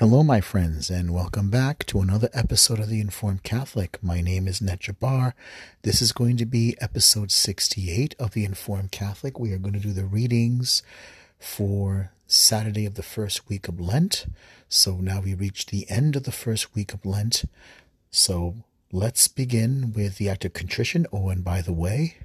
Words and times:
Hello, 0.00 0.22
my 0.22 0.40
friends, 0.40 0.88
and 0.88 1.12
welcome 1.12 1.50
back 1.50 1.84
to 1.84 2.00
another 2.00 2.30
episode 2.32 2.78
of 2.78 2.88
The 2.88 3.02
Informed 3.02 3.42
Catholic. 3.42 4.02
My 4.02 4.22
name 4.22 4.48
is 4.48 4.62
Ned 4.62 4.80
Jabbar. 4.80 5.34
This 5.82 6.00
is 6.00 6.10
going 6.10 6.38
to 6.38 6.46
be 6.46 6.74
episode 6.80 7.30
68 7.30 8.14
of 8.18 8.30
The 8.30 8.46
Informed 8.46 8.92
Catholic. 8.92 9.38
We 9.38 9.52
are 9.52 9.58
going 9.58 9.74
to 9.74 9.78
do 9.78 9.92
the 9.92 10.06
readings 10.06 10.82
for 11.38 12.12
Saturday 12.26 12.86
of 12.86 12.94
the 12.94 13.02
first 13.02 13.46
week 13.50 13.68
of 13.68 13.78
Lent. 13.78 14.24
So 14.70 14.96
now 14.96 15.20
we 15.20 15.34
reach 15.34 15.66
the 15.66 15.84
end 15.90 16.16
of 16.16 16.22
the 16.22 16.32
first 16.32 16.74
week 16.74 16.94
of 16.94 17.04
Lent. 17.04 17.44
So 18.10 18.54
let's 18.90 19.28
begin 19.28 19.92
with 19.92 20.16
the 20.16 20.30
act 20.30 20.46
of 20.46 20.54
contrition. 20.54 21.06
Oh, 21.12 21.28
and 21.28 21.44
by 21.44 21.60
the 21.60 21.74
way, 21.74 22.16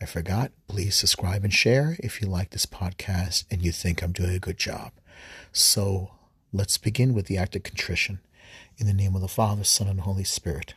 I 0.00 0.06
forgot, 0.06 0.52
please 0.68 0.94
subscribe 0.94 1.44
and 1.44 1.52
share 1.52 1.98
if 1.98 2.22
you 2.22 2.28
like 2.28 2.48
this 2.48 2.64
podcast 2.64 3.44
and 3.50 3.60
you 3.60 3.72
think 3.72 4.02
I'm 4.02 4.12
doing 4.12 4.34
a 4.34 4.38
good 4.38 4.56
job. 4.56 4.92
So 5.52 6.12
Let's 6.52 6.78
begin 6.78 7.14
with 7.14 7.26
the 7.26 7.38
act 7.38 7.54
of 7.54 7.62
contrition. 7.62 8.18
In 8.76 8.88
the 8.88 8.92
name 8.92 9.14
of 9.14 9.20
the 9.20 9.28
Father, 9.28 9.62
Son, 9.62 9.86
and 9.86 10.00
Holy 10.00 10.24
Spirit. 10.24 10.74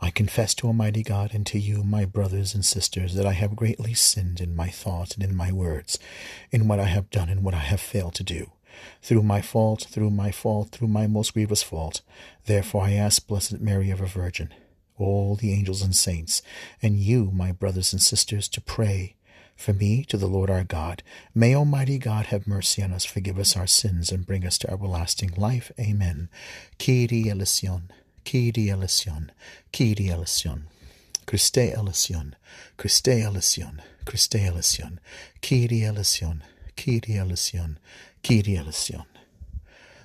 I 0.00 0.08
confess 0.08 0.54
to 0.54 0.68
Almighty 0.68 1.02
God 1.02 1.34
and 1.34 1.46
to 1.48 1.58
you, 1.58 1.82
my 1.84 2.06
brothers 2.06 2.54
and 2.54 2.64
sisters, 2.64 3.14
that 3.14 3.26
I 3.26 3.34
have 3.34 3.54
greatly 3.54 3.92
sinned 3.92 4.40
in 4.40 4.56
my 4.56 4.70
thoughts 4.70 5.14
and 5.14 5.22
in 5.22 5.36
my 5.36 5.52
words, 5.52 5.98
in 6.50 6.66
what 6.66 6.80
I 6.80 6.84
have 6.84 7.10
done 7.10 7.28
and 7.28 7.44
what 7.44 7.52
I 7.52 7.58
have 7.58 7.80
failed 7.80 8.14
to 8.14 8.22
do. 8.22 8.52
Through 9.02 9.22
my 9.22 9.42
fault, 9.42 9.86
through 9.90 10.10
my 10.10 10.30
fault, 10.30 10.70
through 10.70 10.88
my 10.88 11.06
most 11.06 11.34
grievous 11.34 11.62
fault. 11.62 12.00
Therefore 12.46 12.84
I 12.84 12.92
ask 12.92 13.26
Blessed 13.26 13.60
Mary, 13.60 13.92
ever 13.92 14.06
Virgin, 14.06 14.54
all 14.96 15.36
the 15.36 15.52
angels 15.52 15.82
and 15.82 15.94
saints, 15.94 16.40
and 16.80 16.96
you, 16.96 17.30
my 17.30 17.52
brothers 17.52 17.92
and 17.92 18.00
sisters, 18.00 18.48
to 18.48 18.62
pray 18.62 19.16
for 19.60 19.72
me 19.72 20.04
to 20.04 20.16
the 20.16 20.26
Lord 20.26 20.50
our 20.50 20.64
God. 20.64 21.02
May 21.34 21.54
Almighty 21.54 21.98
God 21.98 22.26
have 22.26 22.46
mercy 22.46 22.82
on 22.82 22.92
us, 22.92 23.04
forgive 23.04 23.38
us 23.38 23.56
our 23.56 23.66
sins, 23.66 24.10
and 24.10 24.26
bring 24.26 24.46
us 24.46 24.58
to 24.58 24.70
everlasting 24.70 25.32
life. 25.36 25.70
Amen. 25.78 26.28
Kyrie 26.78 27.28
eleison, 27.28 27.90
Kyrie 28.24 28.70
eleison, 28.70 29.30
Kyrie 29.72 30.10
eleison. 30.10 30.66
Christe 31.26 31.58
eleison, 31.58 32.34
Christe 32.76 33.08
eleison, 33.08 33.82
Christe 34.04 34.34
eleison, 34.34 34.98
Kyrie 35.40 35.84
eleison, 35.84 36.42
Kyrie 36.76 37.16
eleison, 37.16 37.78
Kyrie 38.24 38.56
eleison. 38.56 39.04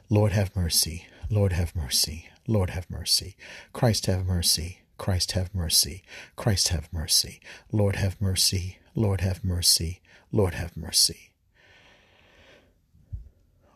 Lord 0.07 0.33
have 0.33 0.55
mercy, 0.55 1.07
Lord 1.31 1.51
have 1.53 1.75
mercy, 1.75 2.29
Lord 2.47 2.69
have 2.69 2.87
mercy. 2.91 3.35
Christ 3.73 4.05
have 4.05 4.27
mercy, 4.27 4.81
Christ 4.99 5.31
have 5.31 5.55
mercy, 5.55 6.03
Christ 6.35 6.67
have 6.67 6.93
mercy. 6.93 7.39
Lord 7.71 7.95
have 7.95 8.21
mercy, 8.21 8.77
Lord 8.95 9.19
have 9.19 9.43
mercy, 9.43 10.01
Lord 10.31 10.53
have 10.53 10.77
mercy. 10.77 11.31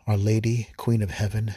Our 0.06 0.16
Lady, 0.16 0.68
Queen 0.78 1.02
of 1.02 1.10
Heaven, 1.10 1.54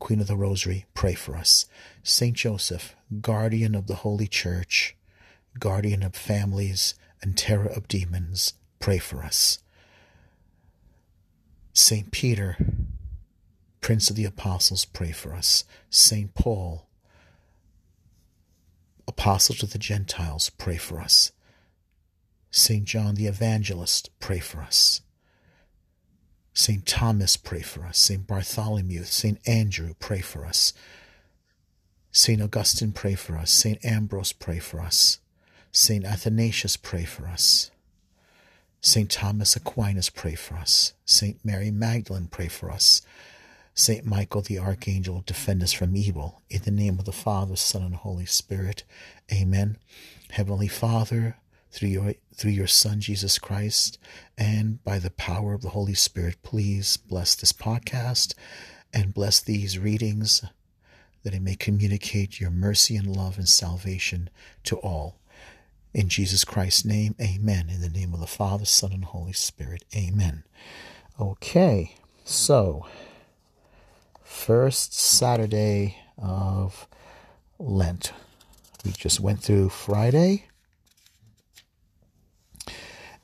Queen 0.00 0.20
of 0.20 0.26
the 0.26 0.36
Rosary, 0.36 0.84
pray 0.94 1.14
for 1.14 1.36
us. 1.36 1.66
Saint 2.02 2.36
Joseph, 2.36 2.96
guardian 3.20 3.76
of 3.76 3.86
the 3.86 3.96
Holy 3.96 4.26
Church, 4.26 4.96
guardian 5.60 6.02
of 6.02 6.16
families 6.16 6.94
and 7.22 7.38
terror 7.38 7.68
of 7.68 7.86
demons, 7.86 8.54
pray 8.80 8.98
for 8.98 9.22
us. 9.22 9.60
Saint 11.72 12.10
Peter, 12.10 12.56
Prince 13.80 14.10
of 14.10 14.16
the 14.16 14.24
Apostles, 14.24 14.84
pray 14.84 15.12
for 15.12 15.32
us. 15.32 15.62
Saint 15.88 16.34
Paul, 16.34 16.88
Apostle 19.06 19.54
to 19.54 19.66
the 19.66 19.78
Gentiles, 19.78 20.50
pray 20.50 20.76
for 20.76 21.00
us. 21.00 21.30
St. 22.50 22.84
John 22.84 23.14
the 23.14 23.26
Evangelist, 23.26 24.10
pray 24.20 24.38
for 24.38 24.60
us. 24.60 25.02
St. 26.54 26.84
Thomas, 26.86 27.36
pray 27.36 27.60
for 27.60 27.84
us. 27.84 27.98
St. 27.98 28.26
Bartholomew, 28.26 29.04
St. 29.04 29.38
Andrew, 29.46 29.94
pray 29.98 30.20
for 30.20 30.44
us. 30.44 30.72
St. 32.10 32.42
Augustine, 32.42 32.92
pray 32.92 33.14
for 33.14 33.36
us. 33.36 33.50
St. 33.50 33.84
Ambrose, 33.84 34.32
pray 34.32 34.58
for 34.58 34.80
us. 34.80 35.20
St. 35.70 36.04
Athanasius, 36.04 36.76
pray 36.76 37.04
for 37.04 37.28
us. 37.28 37.70
St. 38.80 39.10
Thomas 39.10 39.54
Aquinas, 39.54 40.08
pray 40.10 40.34
for 40.34 40.54
us. 40.56 40.94
St. 41.04 41.38
Mary 41.44 41.70
Magdalene, 41.70 42.28
pray 42.28 42.48
for 42.48 42.70
us. 42.70 43.02
St. 43.74 44.04
Michael 44.04 44.40
the 44.40 44.58
Archangel, 44.58 45.22
defend 45.26 45.62
us 45.62 45.72
from 45.72 45.96
evil. 45.96 46.42
In 46.50 46.62
the 46.62 46.70
name 46.72 46.98
of 46.98 47.04
the 47.04 47.12
Father, 47.12 47.54
Son, 47.54 47.82
and 47.82 47.94
Holy 47.94 48.26
Spirit. 48.26 48.82
Amen. 49.32 49.76
Heavenly 50.30 50.66
Father, 50.66 51.36
through 51.70 51.88
your 51.88 52.14
through 52.34 52.50
your 52.50 52.66
son 52.66 53.00
Jesus 53.00 53.38
Christ 53.38 53.98
and 54.36 54.82
by 54.84 54.98
the 54.98 55.10
power 55.10 55.54
of 55.54 55.62
the 55.62 55.70
Holy 55.70 55.94
Spirit 55.94 56.36
please 56.42 56.96
bless 56.96 57.34
this 57.34 57.52
podcast 57.52 58.34
and 58.92 59.14
bless 59.14 59.40
these 59.40 59.78
readings 59.78 60.44
that 61.22 61.34
it 61.34 61.42
may 61.42 61.56
communicate 61.56 62.40
your 62.40 62.50
mercy 62.50 62.96
and 62.96 63.14
love 63.14 63.36
and 63.36 63.48
salvation 63.48 64.30
to 64.62 64.76
all. 64.76 65.18
In 65.92 66.08
Jesus 66.08 66.44
Christ's 66.44 66.84
name 66.84 67.14
amen. 67.20 67.68
In 67.68 67.80
the 67.80 67.88
name 67.88 68.14
of 68.14 68.20
the 68.20 68.26
Father 68.26 68.64
Son 68.64 68.92
and 68.92 69.04
Holy 69.04 69.32
Spirit 69.32 69.84
amen. 69.94 70.44
Okay 71.20 71.96
so 72.24 72.86
first 74.22 74.94
Saturday 74.94 75.96
of 76.18 76.86
Lent. 77.58 78.12
We 78.84 78.92
just 78.92 79.18
went 79.18 79.40
through 79.40 79.70
Friday 79.70 80.44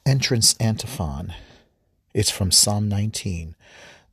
Entrance 0.06 0.54
Antiphon. 0.60 1.32
It's 2.12 2.30
from 2.30 2.50
Psalm 2.50 2.90
19. 2.90 3.56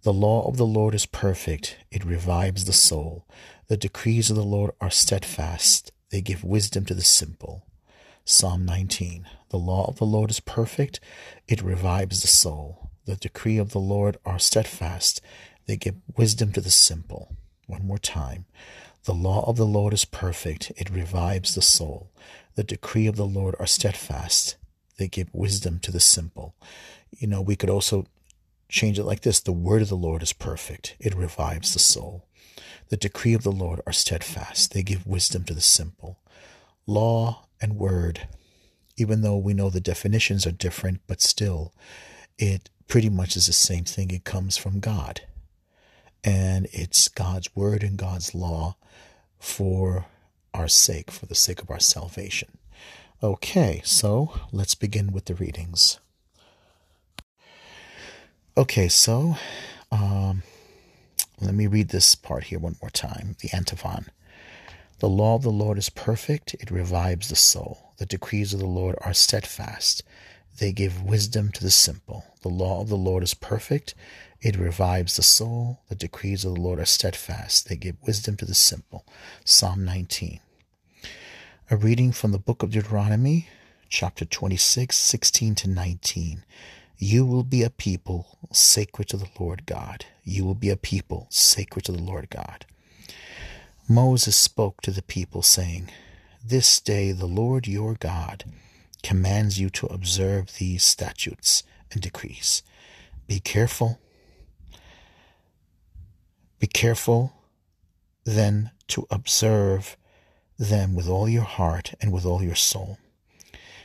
The 0.03 0.13
law 0.13 0.47
of 0.47 0.56
the 0.56 0.66
Lord 0.66 0.96
is 0.96 1.06
perfect, 1.06 1.79
it 1.91 2.06
revives 2.06 2.63
the 2.63 2.72
soul. 2.72 3.25
The 3.68 3.75
decrees 3.75 4.29
of 4.29 4.38
the 4.38 4.44
Lord 4.44 4.72
are 4.79 4.90
steadfast, 4.90 5.91
they 6.09 6.22
give 6.22 6.46
wisdom 6.46 6.85
to 6.85 6.94
the 6.94 7.03
simple. 7.03 7.66
Psalm 8.24 8.63
19. 8.63 9.28
The 9.50 9.57
law 9.57 9.84
of 9.90 9.97
the 9.97 10.06
Lord 10.06 10.29
is 10.29 10.40
perfect, 10.40 11.02
it 11.50 11.62
revives 11.62 12.22
the 12.22 12.29
soul. 12.29 12.91
The 13.03 13.18
decree 13.18 13.58
of 13.58 13.72
the 13.72 13.79
Lord 13.79 14.16
are 14.25 14.40
steadfast, 14.40 15.19
they 15.66 15.75
give 15.75 15.96
wisdom 16.16 16.53
to 16.53 16.62
the 16.62 16.72
simple. 16.72 17.35
One 17.68 17.85
more 17.85 18.00
time. 18.00 18.46
The 19.03 19.13
law 19.13 19.44
of 19.46 19.58
the 19.58 19.66
Lord 19.66 19.94
is 19.94 20.06
perfect, 20.06 20.72
it 20.78 20.90
revives 20.90 21.53
the 21.53 21.62
soul. 21.62 22.12
The 22.56 22.63
decree 22.63 23.08
of 23.08 23.18
the 23.18 23.28
Lord 23.28 23.56
are 23.59 23.68
steadfast, 23.68 24.56
they 24.97 25.07
give 25.07 25.34
wisdom 25.34 25.79
to 25.79 25.91
the 25.91 26.00
simple. 26.00 26.56
You 27.18 27.28
know, 27.28 27.41
we 27.41 27.56
could 27.56 27.69
also 27.69 28.06
change 28.69 28.97
it 28.97 29.03
like 29.03 29.22
this 29.22 29.40
The 29.40 29.52
word 29.52 29.81
of 29.81 29.90
the 29.90 29.96
Lord 29.96 30.24
is 30.24 30.34
perfect, 30.34 30.96
it 31.00 31.16
revives 31.16 31.74
the 31.74 31.79
soul. 31.79 32.25
The 32.90 32.97
decree 32.97 33.34
of 33.34 33.44
the 33.44 33.52
Lord 33.52 33.79
are 33.88 33.94
steadfast, 33.94 34.74
they 34.74 34.84
give 34.84 35.07
wisdom 35.07 35.44
to 35.46 35.53
the 35.53 35.62
simple. 35.62 36.19
Law 36.88 37.46
and 37.62 37.78
word, 37.78 38.28
even 38.97 39.22
though 39.22 39.38
we 39.38 39.53
know 39.53 39.69
the 39.69 39.79
definitions 39.79 40.46
are 40.46 40.52
different, 40.52 41.02
but 41.08 41.22
still, 41.22 41.73
it 42.38 42.69
pretty 42.88 43.09
much 43.09 43.35
is 43.35 43.47
the 43.47 43.53
same 43.53 43.85
thing. 43.85 44.12
It 44.12 44.25
comes 44.25 44.58
from 44.58 44.79
God. 44.79 45.22
And 46.23 46.68
it's 46.72 47.08
God's 47.08 47.56
word 47.56 47.84
and 47.84 47.97
God's 47.97 48.35
law 48.35 48.75
for 49.40 50.06
our 50.53 50.68
sake, 50.68 51.09
for 51.09 51.25
the 51.25 51.35
sake 51.35 51.62
of 51.62 51.72
our 51.72 51.79
salvation. 51.79 52.50
Okay, 53.24 53.82
so 53.86 54.34
let's 54.52 54.74
begin 54.74 55.12
with 55.12 55.26
the 55.26 55.36
readings. 55.36 56.00
Okay, 58.58 58.88
so 58.88 59.36
um, 59.92 60.42
let 61.40 61.54
me 61.54 61.68
read 61.68 61.90
this 61.90 62.16
part 62.16 62.46
here 62.46 62.58
one 62.58 62.78
more 62.82 62.90
time 62.90 63.36
the 63.42 63.56
antiphon. 63.56 64.08
The 65.02 65.09
law 65.09 65.36
of 65.36 65.44
the 65.44 65.52
Lord 65.52 65.78
is 65.78 65.90
perfect, 65.90 66.56
it 66.56 66.72
revives 66.72 67.30
the 67.30 67.36
soul. 67.36 67.94
The 67.98 68.08
decrees 68.08 68.56
of 68.56 68.59
the 68.59 68.66
Lord 68.66 68.96
are 69.02 69.14
steadfast, 69.14 70.02
they 70.58 70.72
give 70.72 71.03
wisdom 71.03 71.52
to 71.52 71.64
the 71.64 71.70
simple. 71.70 72.26
The 72.42 72.50
law 72.50 72.82
of 72.82 72.90
the 72.90 72.98
Lord 72.98 73.22
is 73.22 73.36
perfect, 73.36 73.94
it 74.42 74.58
revives 74.58 75.16
the 75.16 75.22
soul. 75.22 75.82
The 75.90 75.96
decrees 75.96 76.44
of 76.44 76.56
the 76.56 76.62
Lord 76.62 76.79
are 76.79 76.85
steadfast, 76.85 77.70
they 77.70 77.76
give 77.76 77.97
wisdom 78.02 78.35
to 78.38 78.46
the 78.46 78.56
simple. 78.56 79.06
Psalm 79.46 79.85
19. 79.85 80.40
A 81.69 81.78
reading 81.78 82.11
from 82.11 82.31
the 82.34 82.37
book 82.37 82.63
of 82.63 82.72
Deuteronomy, 82.72 83.47
chapter 83.87 84.25
26, 84.25 84.97
16 84.97 85.55
to 85.55 85.69
19. 85.69 86.43
You 86.97 87.25
will 87.25 87.43
be 87.43 87.63
a 87.63 87.69
people 87.69 88.37
sacred 88.52 89.08
to 89.09 89.17
the 89.17 89.29
Lord 89.40 89.66
God. 89.66 90.05
You 90.23 90.43
will 90.43 90.55
be 90.55 90.69
a 90.69 90.75
people 90.75 91.28
sacred 91.29 91.85
to 91.85 91.93
the 91.93 92.02
Lord 92.02 92.29
God. 92.29 92.66
Moses 93.87 94.35
spoke 94.35 94.81
to 94.81 94.91
the 94.91 95.02
people, 95.02 95.41
saying, 95.41 95.90
This 96.46 96.81
day 96.81 97.13
the 97.13 97.25
Lord 97.25 97.67
your 97.67 97.96
God 97.96 98.43
commands 99.02 99.57
you 99.57 99.69
to 99.69 99.87
observe 99.87 100.57
these 100.57 100.84
statutes 100.84 101.64
and 101.91 102.02
decrees. 102.02 102.64
Be 103.28 103.40
careful. 103.40 103.99
Be 106.59 106.67
careful 106.67 107.34
then 108.25 108.72
to 108.87 109.07
observe 109.09 109.96
them 110.61 110.93
with 110.93 111.08
all 111.08 111.28
your 111.28 111.43
heart 111.43 111.93
and 111.99 112.11
with 112.11 112.23
all 112.23 112.43
your 112.43 112.55
soul. 112.55 112.99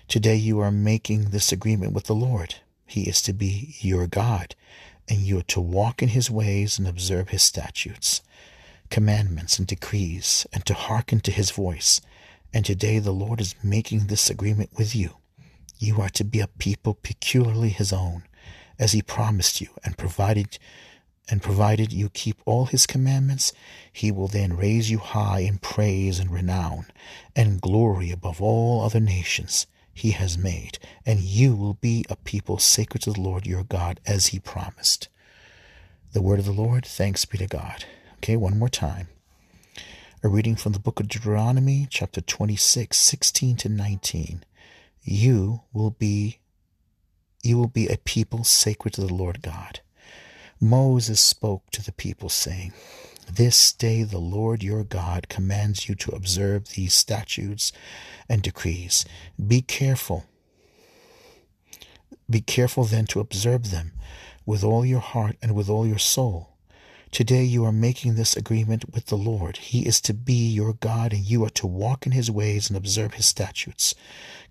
Today 0.08 0.36
you 0.36 0.60
are 0.60 0.70
making 0.70 1.30
this 1.30 1.50
agreement 1.50 1.94
with 1.94 2.04
the 2.04 2.14
Lord. 2.14 2.56
He 2.84 3.04
is 3.08 3.22
to 3.22 3.32
be 3.32 3.76
your 3.80 4.06
God, 4.06 4.54
and 5.08 5.20
you 5.20 5.38
are 5.38 5.42
to 5.44 5.60
walk 5.60 6.02
in 6.02 6.10
his 6.10 6.30
ways 6.30 6.78
and 6.78 6.86
observe 6.86 7.30
his 7.30 7.42
statutes, 7.42 8.22
commandments, 8.90 9.58
and 9.58 9.66
decrees, 9.66 10.46
and 10.52 10.64
to 10.66 10.74
hearken 10.74 11.20
to 11.20 11.30
his 11.30 11.50
voice. 11.50 12.00
And 12.52 12.64
today 12.64 12.98
the 12.98 13.12
Lord 13.12 13.40
is 13.40 13.54
making 13.62 14.06
this 14.06 14.28
agreement 14.28 14.70
with 14.76 14.94
you. 14.94 15.16
You 15.78 16.00
are 16.00 16.10
to 16.10 16.24
be 16.24 16.40
a 16.40 16.46
people 16.46 16.94
peculiarly 16.94 17.70
his 17.70 17.92
own, 17.92 18.24
as 18.78 18.92
he 18.92 19.02
promised 19.02 19.60
you, 19.60 19.68
and 19.82 19.98
provided 19.98 20.58
and 21.28 21.42
provided 21.42 21.92
you 21.92 22.08
keep 22.08 22.40
all 22.44 22.66
his 22.66 22.86
commandments, 22.86 23.52
he 23.92 24.12
will 24.12 24.28
then 24.28 24.56
raise 24.56 24.90
you 24.90 24.98
high 24.98 25.40
in 25.40 25.58
praise 25.58 26.18
and 26.18 26.30
renown 26.30 26.86
and 27.34 27.60
glory 27.60 28.10
above 28.10 28.40
all 28.40 28.82
other 28.82 29.00
nations 29.00 29.66
he 29.92 30.10
has 30.10 30.36
made, 30.36 30.78
and 31.06 31.20
you 31.20 31.56
will 31.56 31.74
be 31.74 32.04
a 32.10 32.16
people 32.16 32.58
sacred 32.58 33.02
to 33.02 33.12
the 33.12 33.20
Lord 33.20 33.46
your 33.46 33.64
God 33.64 33.98
as 34.06 34.28
he 34.28 34.38
promised. 34.38 35.08
The 36.12 36.20
word 36.20 36.38
of 36.38 36.44
the 36.44 36.52
Lord, 36.52 36.84
thanks 36.84 37.24
be 37.24 37.38
to 37.38 37.46
God. 37.46 37.84
Okay, 38.18 38.36
one 38.36 38.58
more 38.58 38.68
time. 38.68 39.08
A 40.22 40.28
reading 40.28 40.54
from 40.54 40.72
the 40.72 40.78
book 40.78 41.00
of 41.00 41.08
Deuteronomy, 41.08 41.86
chapter 41.90 42.20
26, 42.20 42.96
16 42.96 43.56
to 43.56 43.68
19. 43.68 44.44
You 45.02 45.62
will 45.72 45.90
be 45.90 46.40
you 47.42 47.56
will 47.56 47.68
be 47.68 47.86
a 47.86 47.96
people 47.98 48.42
sacred 48.42 48.94
to 48.94 49.00
the 49.00 49.14
Lord 49.14 49.40
God. 49.40 49.80
Moses 50.60 51.20
spoke 51.20 51.70
to 51.70 51.84
the 51.84 51.92
people, 51.92 52.28
saying, 52.28 52.72
This 53.30 53.72
day 53.72 54.02
the 54.02 54.18
Lord 54.18 54.62
your 54.62 54.84
God 54.84 55.28
commands 55.28 55.88
you 55.88 55.94
to 55.96 56.12
observe 56.12 56.70
these 56.70 56.94
statutes 56.94 57.72
and 58.28 58.42
decrees. 58.42 59.04
Be 59.44 59.60
careful. 59.60 60.24
Be 62.28 62.40
careful 62.40 62.84
then 62.84 63.06
to 63.06 63.20
observe 63.20 63.70
them 63.70 63.92
with 64.46 64.64
all 64.64 64.84
your 64.84 65.00
heart 65.00 65.36
and 65.42 65.54
with 65.54 65.68
all 65.68 65.86
your 65.86 65.98
soul. 65.98 66.56
Today 67.12 67.44
you 67.44 67.64
are 67.64 67.72
making 67.72 68.14
this 68.14 68.36
agreement 68.36 68.92
with 68.92 69.06
the 69.06 69.16
Lord. 69.16 69.58
He 69.58 69.86
is 69.86 70.00
to 70.02 70.12
be 70.12 70.50
your 70.50 70.74
God, 70.74 71.12
and 71.12 71.24
you 71.24 71.44
are 71.44 71.50
to 71.50 71.66
walk 71.66 72.04
in 72.04 72.12
his 72.12 72.30
ways 72.30 72.68
and 72.68 72.76
observe 72.76 73.14
his 73.14 73.26
statutes, 73.26 73.94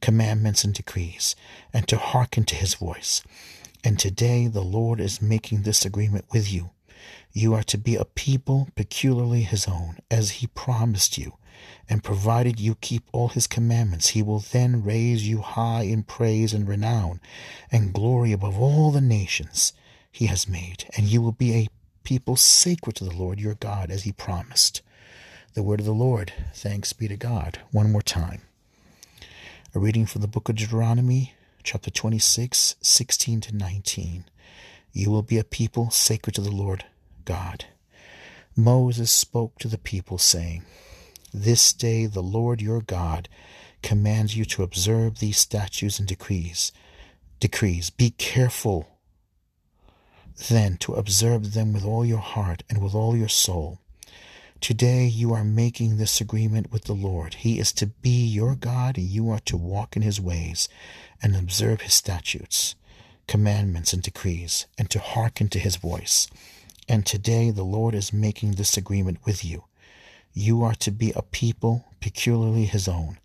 commandments, 0.01 0.63
and 0.63 0.73
decrees, 0.73 1.35
and 1.73 1.87
to 1.87 1.97
hearken 1.97 2.43
to 2.45 2.55
his 2.55 2.73
voice. 2.75 3.21
And 3.85 3.99
today 3.99 4.47
the 4.47 4.63
Lord 4.63 4.99
is 4.99 5.21
making 5.21 5.61
this 5.61 5.85
agreement 5.85 6.25
with 6.33 6.51
you. 6.51 6.71
You 7.31 7.53
are 7.53 7.63
to 7.63 7.77
be 7.77 7.95
a 7.95 8.03
people 8.03 8.67
peculiarly 8.75 9.43
his 9.43 9.67
own, 9.67 9.99
as 10.09 10.31
he 10.31 10.47
promised 10.47 11.19
you 11.19 11.37
and 11.87 12.03
provided 12.03 12.59
you 12.59 12.75
keep 12.75 13.03
all 13.11 13.27
his 13.27 13.45
commandments, 13.45 14.09
he 14.09 14.23
will 14.23 14.39
then 14.39 14.83
raise 14.83 15.27
you 15.27 15.41
high 15.41 15.83
in 15.83 16.01
praise 16.01 16.51
and 16.51 16.67
renown 16.67 17.21
and 17.71 17.93
glory 17.93 18.31
above 18.31 18.59
all 18.59 18.91
the 18.91 19.01
nations 19.01 19.71
he 20.11 20.25
has 20.25 20.47
made, 20.47 20.85
and 20.97 21.05
you 21.05 21.21
will 21.21 21.31
be 21.31 21.53
a 21.53 21.67
people 22.03 22.35
sacred 22.35 22.95
to 22.95 23.03
the 23.03 23.15
Lord 23.15 23.39
your 23.39 23.55
God 23.55 23.91
as 23.91 24.03
he 24.03 24.11
promised. 24.11 24.81
The 25.53 25.63
word 25.63 25.79
of 25.79 25.85
the 25.85 25.93
Lord. 25.93 26.33
Thanks 26.53 26.91
be 26.91 27.07
to 27.07 27.17
God. 27.17 27.59
One 27.71 27.91
more 27.91 28.01
time. 28.01 28.41
A 29.73 29.79
reading 29.79 30.05
from 30.05 30.21
the 30.21 30.27
book 30.27 30.49
of 30.49 30.55
Deuteronomy, 30.55 31.33
chapter 31.65 31.89
26, 31.89 32.75
16 32.79 33.41
to 33.41 33.55
19. 33.55 34.25
You 34.93 35.09
will 35.09 35.23
be 35.23 35.39
a 35.39 35.43
people 35.43 35.89
sacred 35.89 36.35
to 36.35 36.41
the 36.41 36.51
Lord 36.51 36.85
God. 37.25 37.65
Moses 38.55 39.11
spoke 39.11 39.57
to 39.57 39.67
the 39.67 39.79
people, 39.79 40.19
saying, 40.19 40.63
this 41.33 41.73
day 41.73 42.05
the 42.05 42.21
Lord 42.21 42.61
your 42.61 42.81
God 42.81 43.27
commands 43.81 44.37
you 44.37 44.45
to 44.45 44.61
observe 44.61 45.17
these 45.17 45.39
statutes 45.39 45.97
and 45.97 46.07
decrees. 46.07 46.71
Decrees. 47.39 47.89
Be 47.89 48.11
careful 48.11 48.99
then 50.49 50.77
to 50.77 50.93
observe 50.93 51.53
them 51.53 51.73
with 51.73 51.83
all 51.83 52.05
your 52.05 52.19
heart 52.19 52.61
and 52.69 52.81
with 52.81 52.93
all 52.93 53.17
your 53.17 53.27
soul. 53.27 53.79
Today 54.61 55.05
you 55.05 55.33
are 55.33 55.43
making 55.43 55.97
this 55.97 56.21
agreement 56.21 56.71
with 56.71 56.85
the 56.85 56.93
Lord. 56.93 57.35
He 57.35 57.59
is 57.59 57.73
to 57.73 57.87
be 57.87 58.25
your 58.25 58.55
God, 58.55 58.97
and 58.97 59.05
you 59.05 59.29
are 59.29 59.39
to 59.41 59.57
walk 59.57 59.95
in 59.95 60.01
his 60.01 60.21
ways 60.21 60.69
and 61.25 61.35
observe 61.35 61.81
his 61.81 61.95
statutes, 61.95 62.75
commandments, 63.27 63.93
and 63.93 64.03
decrees, 64.03 64.67
and 64.77 64.91
to 64.91 64.99
hearken 64.99 65.49
to 65.49 65.57
his 65.57 65.75
voice. 65.75 66.27
And 66.87 67.03
today 67.03 67.49
the 67.49 67.63
Lord 67.63 67.95
is 67.95 68.13
making 68.13 68.51
this 68.51 68.77
agreement 68.77 69.17
with 69.25 69.43
you. 69.43 69.63
You 70.35 70.61
are 70.63 70.75
to 70.75 70.91
be 70.91 71.11
a 71.15 71.23
people 71.23 71.85
peculiarly 71.99 72.65
his 72.65 72.87
own, 72.87 73.17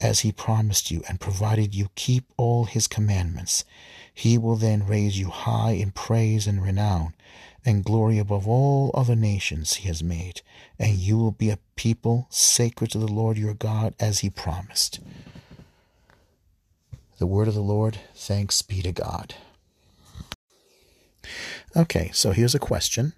as 0.00 0.20
he 0.20 0.32
promised 0.32 0.90
you, 0.90 1.02
and 1.06 1.20
provided 1.20 1.74
you 1.74 1.90
keep 1.94 2.24
all 2.38 2.64
his 2.64 2.88
commandments. 2.88 3.66
He 4.14 4.38
will 4.38 4.56
then 4.56 4.86
raise 4.86 5.18
you 5.18 5.28
high 5.28 5.72
in 5.72 5.90
praise 5.90 6.46
and 6.46 6.62
renown 6.62 7.12
and 7.66 7.84
glory 7.84 8.18
above 8.18 8.48
all 8.48 8.90
other 8.94 9.14
nations 9.14 9.74
he 9.74 9.88
has 9.88 10.02
made, 10.02 10.40
and 10.78 10.94
you 10.94 11.18
will 11.18 11.32
be 11.32 11.50
a 11.50 11.58
people 11.76 12.28
sacred 12.30 12.90
to 12.92 12.98
the 12.98 13.12
Lord 13.12 13.36
your 13.36 13.52
God 13.52 13.94
as 14.00 14.20
he 14.20 14.30
promised. 14.30 15.00
The 17.22 17.26
word 17.28 17.46
of 17.46 17.54
the 17.54 17.60
Lord, 17.60 18.00
thanks 18.16 18.62
be 18.62 18.82
to 18.82 18.90
God. 18.90 19.36
Okay, 21.76 22.10
so 22.12 22.32
here's 22.32 22.56
a 22.56 22.58
question 22.58 23.12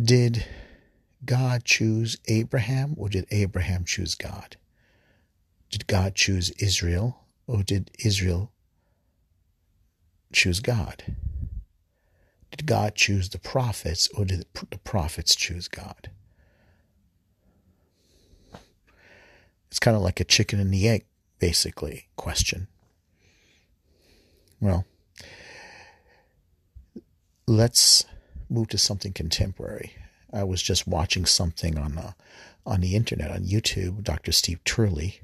did 0.00 0.46
God 1.24 1.64
choose 1.64 2.18
Abraham 2.28 2.94
or 2.96 3.08
did 3.08 3.26
Abraham 3.32 3.84
choose 3.84 4.14
God? 4.14 4.56
Did 5.72 5.88
God 5.88 6.14
choose 6.14 6.50
Israel 6.60 7.24
or 7.48 7.64
did 7.64 7.90
Israel 8.04 8.52
choose 10.32 10.60
God? 10.60 11.16
Did 12.52 12.64
God 12.64 12.94
choose 12.94 13.28
the 13.28 13.40
prophets 13.40 14.08
or 14.16 14.24
did 14.24 14.46
the 14.70 14.78
prophets 14.78 15.34
choose 15.34 15.66
God? 15.66 16.10
It's 19.72 19.78
kind 19.78 19.96
of 19.96 20.02
like 20.02 20.20
a 20.20 20.24
chicken 20.24 20.60
and 20.60 20.70
the 20.70 20.86
egg, 20.86 21.06
basically, 21.38 22.08
question. 22.16 22.68
Well, 24.60 24.84
let's 27.46 28.04
move 28.50 28.68
to 28.68 28.76
something 28.76 29.14
contemporary. 29.14 29.94
I 30.30 30.44
was 30.44 30.60
just 30.60 30.86
watching 30.86 31.24
something 31.24 31.78
on 31.78 31.94
the, 31.94 32.02
uh, 32.02 32.12
on 32.66 32.82
the 32.82 32.94
internet 32.94 33.30
on 33.30 33.46
YouTube, 33.46 34.02
Dr. 34.02 34.30
Steve 34.30 34.62
Turley, 34.64 35.22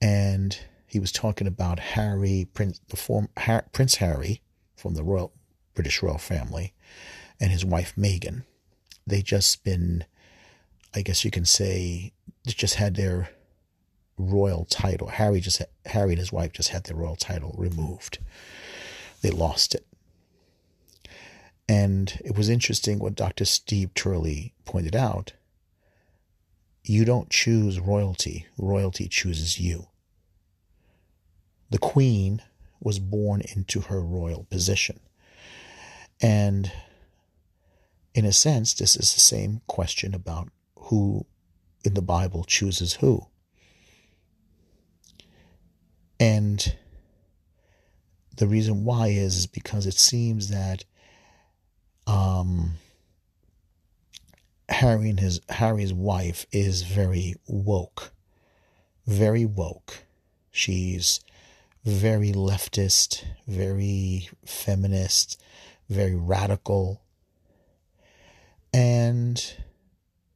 and 0.00 0.56
he 0.86 1.00
was 1.00 1.10
talking 1.10 1.48
about 1.48 1.80
Harry, 1.80 2.46
Prince, 2.54 2.80
the 2.86 2.96
form, 2.96 3.30
Prince 3.72 3.96
Harry 3.96 4.42
from 4.76 4.94
the 4.94 5.02
royal 5.02 5.32
British 5.74 6.04
royal 6.04 6.18
family, 6.18 6.72
and 7.40 7.50
his 7.50 7.64
wife 7.64 7.94
Meghan. 7.98 8.44
They 9.04 9.22
just 9.22 9.64
been, 9.64 10.04
I 10.94 11.02
guess 11.02 11.24
you 11.24 11.30
can 11.30 11.44
say, 11.44 12.12
just 12.46 12.76
had 12.76 12.94
their 12.94 13.30
royal 14.16 14.64
title. 14.64 15.08
Harry 15.08 15.40
just 15.40 15.60
Harry 15.86 16.10
and 16.10 16.18
his 16.18 16.32
wife 16.32 16.52
just 16.52 16.68
had 16.68 16.84
their 16.84 16.96
royal 16.96 17.16
title 17.16 17.54
removed. 17.58 18.18
They 19.22 19.30
lost 19.30 19.74
it. 19.74 19.86
And 21.68 22.20
it 22.24 22.36
was 22.36 22.48
interesting 22.48 22.98
what 22.98 23.14
Dr. 23.14 23.44
Steve 23.44 23.94
Turley 23.94 24.52
pointed 24.64 24.94
out. 24.94 25.32
You 26.84 27.04
don't 27.06 27.30
choose 27.30 27.80
royalty, 27.80 28.46
royalty 28.58 29.08
chooses 29.08 29.58
you. 29.58 29.88
The 31.70 31.78
queen 31.78 32.42
was 32.80 32.98
born 32.98 33.40
into 33.56 33.80
her 33.80 34.02
royal 34.02 34.44
position. 34.44 35.00
And 36.20 36.70
in 38.14 38.26
a 38.26 38.32
sense, 38.32 38.74
this 38.74 38.94
is 38.94 39.14
the 39.14 39.20
same 39.20 39.62
question 39.66 40.14
about 40.14 40.50
who 40.94 41.26
in 41.84 41.94
the 41.94 42.02
Bible 42.02 42.44
chooses 42.44 42.94
who. 42.94 43.26
And 46.20 46.76
the 48.36 48.46
reason 48.46 48.84
why 48.84 49.08
is 49.08 49.48
because 49.48 49.86
it 49.86 49.94
seems 49.94 50.50
that 50.50 50.84
um, 52.06 52.74
Harry 54.68 55.10
and 55.10 55.18
his 55.18 55.40
Harry's 55.48 55.92
wife 55.92 56.46
is 56.52 56.82
very 56.82 57.34
woke, 57.48 58.12
very 59.04 59.44
woke. 59.44 60.04
She's 60.52 61.20
very 61.84 62.30
leftist, 62.30 63.24
very 63.48 64.28
feminist, 64.46 65.42
very 65.88 66.14
radical, 66.14 67.02
and 68.72 69.63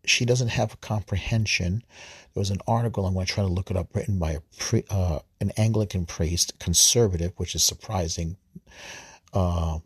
she 0.09 0.25
doesn't 0.25 0.49
have 0.49 0.81
comprehension. 0.81 1.83
There 2.35 2.41
was 2.41 2.50
an 2.50 2.61
article 2.67 3.07
I'm 3.07 3.15
going 3.15 3.27
to 3.27 3.33
try 3.33 3.45
to 3.45 3.50
look 3.50 3.71
it 3.71 3.77
up, 3.77 3.95
written 3.95 4.19
by 4.19 4.33
a 4.33 4.41
pre, 4.59 4.85
uh, 4.91 5.21
an 5.41 5.53
Anglican 5.57 6.07
priest, 6.07 6.59
conservative, 6.59 7.33
which 7.37 7.55
is 7.55 7.62
surprising. 7.62 8.37
Uh, 9.33 9.79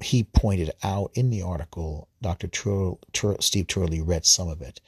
he 0.00 0.22
pointed 0.22 0.70
out 0.82 1.10
in 1.14 1.30
the 1.30 1.42
article, 1.42 2.08
Dr. 2.22 2.46
Tur- 2.46 2.98
Tur- 3.12 3.40
Steve 3.40 3.66
Turley 3.66 4.00
read 4.00 4.24
some 4.24 4.48
of 4.48 4.62
it, 4.62 4.80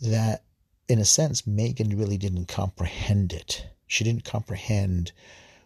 that 0.00 0.42
in 0.88 0.98
a 0.98 1.04
sense, 1.04 1.42
Meghan 1.42 1.98
really 1.98 2.18
didn't 2.18 2.46
comprehend 2.46 3.32
it. 3.32 3.66
She 3.86 4.04
didn't 4.04 4.24
comprehend 4.24 5.12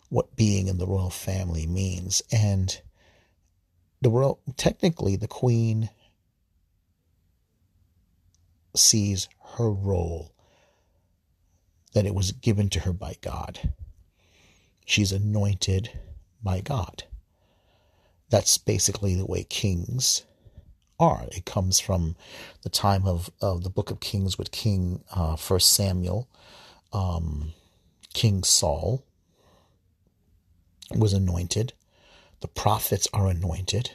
what 0.08 0.36
being 0.36 0.68
in 0.68 0.78
the 0.78 0.86
royal 0.86 1.10
family 1.10 1.66
means. 1.66 2.22
And 2.32 2.80
the 4.00 4.10
royal, 4.10 4.40
technically, 4.56 5.16
the 5.16 5.28
queen 5.28 5.90
sees 8.74 9.28
her 9.56 9.70
role 9.70 10.32
that 11.92 12.06
it 12.06 12.14
was 12.14 12.32
given 12.32 12.68
to 12.70 12.80
her 12.80 12.92
by 12.92 13.16
God. 13.20 13.72
She's 14.84 15.12
anointed 15.12 15.90
by 16.42 16.60
God. 16.60 17.04
That's 18.30 18.58
basically 18.58 19.14
the 19.14 19.26
way 19.26 19.44
kings 19.44 20.24
are. 21.00 21.26
It 21.32 21.46
comes 21.46 21.80
from 21.80 22.14
the 22.62 22.68
time 22.68 23.06
of, 23.06 23.30
of 23.40 23.64
the 23.64 23.70
book 23.70 23.90
of 23.90 24.00
Kings 24.00 24.38
with 24.38 24.52
King 24.52 25.02
uh, 25.14 25.36
First 25.36 25.72
Samuel, 25.72 26.28
um, 26.92 27.52
King 28.12 28.42
Saul 28.44 29.04
was 30.94 31.12
anointed. 31.12 31.72
The 32.40 32.48
prophets 32.48 33.08
are 33.12 33.28
anointed. 33.28 33.92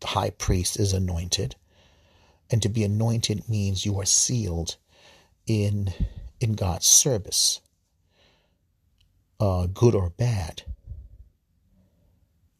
The 0.00 0.08
high 0.08 0.30
priest 0.30 0.78
is 0.78 0.92
anointed. 0.92 1.56
And 2.50 2.62
to 2.62 2.68
be 2.68 2.84
anointed 2.84 3.48
means 3.48 3.86
you 3.86 3.98
are 4.00 4.04
sealed 4.04 4.76
in 5.46 5.92
in 6.40 6.54
God's 6.54 6.86
service, 6.86 7.60
uh, 9.38 9.66
good 9.66 9.94
or 9.94 10.10
bad. 10.10 10.62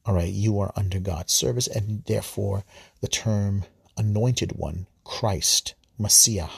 All 0.04 0.14
right, 0.14 0.32
you 0.32 0.58
are 0.60 0.72
under 0.76 1.00
God's 1.00 1.32
service, 1.32 1.66
and 1.66 2.04
therefore 2.04 2.64
the 3.00 3.08
term 3.08 3.64
anointed 3.96 4.52
one, 4.52 4.86
Christ, 5.04 5.74
Messiah, 5.98 6.48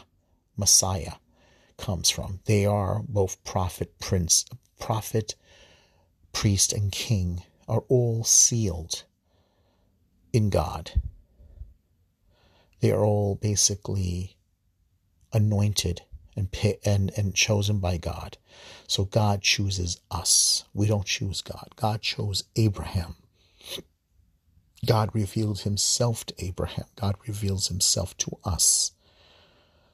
Messiah, 0.57 1.15
comes 1.77 2.11
from. 2.11 2.41
They 2.45 2.67
are 2.67 3.03
both 3.09 3.43
prophet, 3.45 3.99
prince, 3.99 4.45
prophet, 4.79 5.35
priest, 6.33 6.73
and 6.73 6.93
king 6.93 7.43
are 7.69 7.85
all 7.89 8.25
sealed 8.25 9.05
in 10.33 10.51
God. 10.51 10.93
They 12.83 12.91
are 12.91 13.05
all 13.05 13.37
basically 13.37 14.37
anointed 15.33 16.03
and 16.37 16.49
and 16.85 17.13
and 17.17 17.33
chosen 17.33 17.79
by 17.79 17.97
God. 17.97 18.39
So 18.89 19.05
God 19.05 19.41
chooses 19.41 20.01
us. 20.11 20.65
We 20.75 20.89
don't 20.89 21.07
choose 21.07 21.43
God. 21.43 21.69
God 21.77 22.03
chose 22.03 22.43
Abraham. 22.57 23.15
God 24.85 25.11
revealed 25.15 25.61
himself 25.61 26.27
to 26.27 26.45
Abraham. 26.45 26.87
God 26.97 27.15
reveals 27.25 27.69
himself 27.69 28.17
to 28.19 28.37
us. 28.45 28.91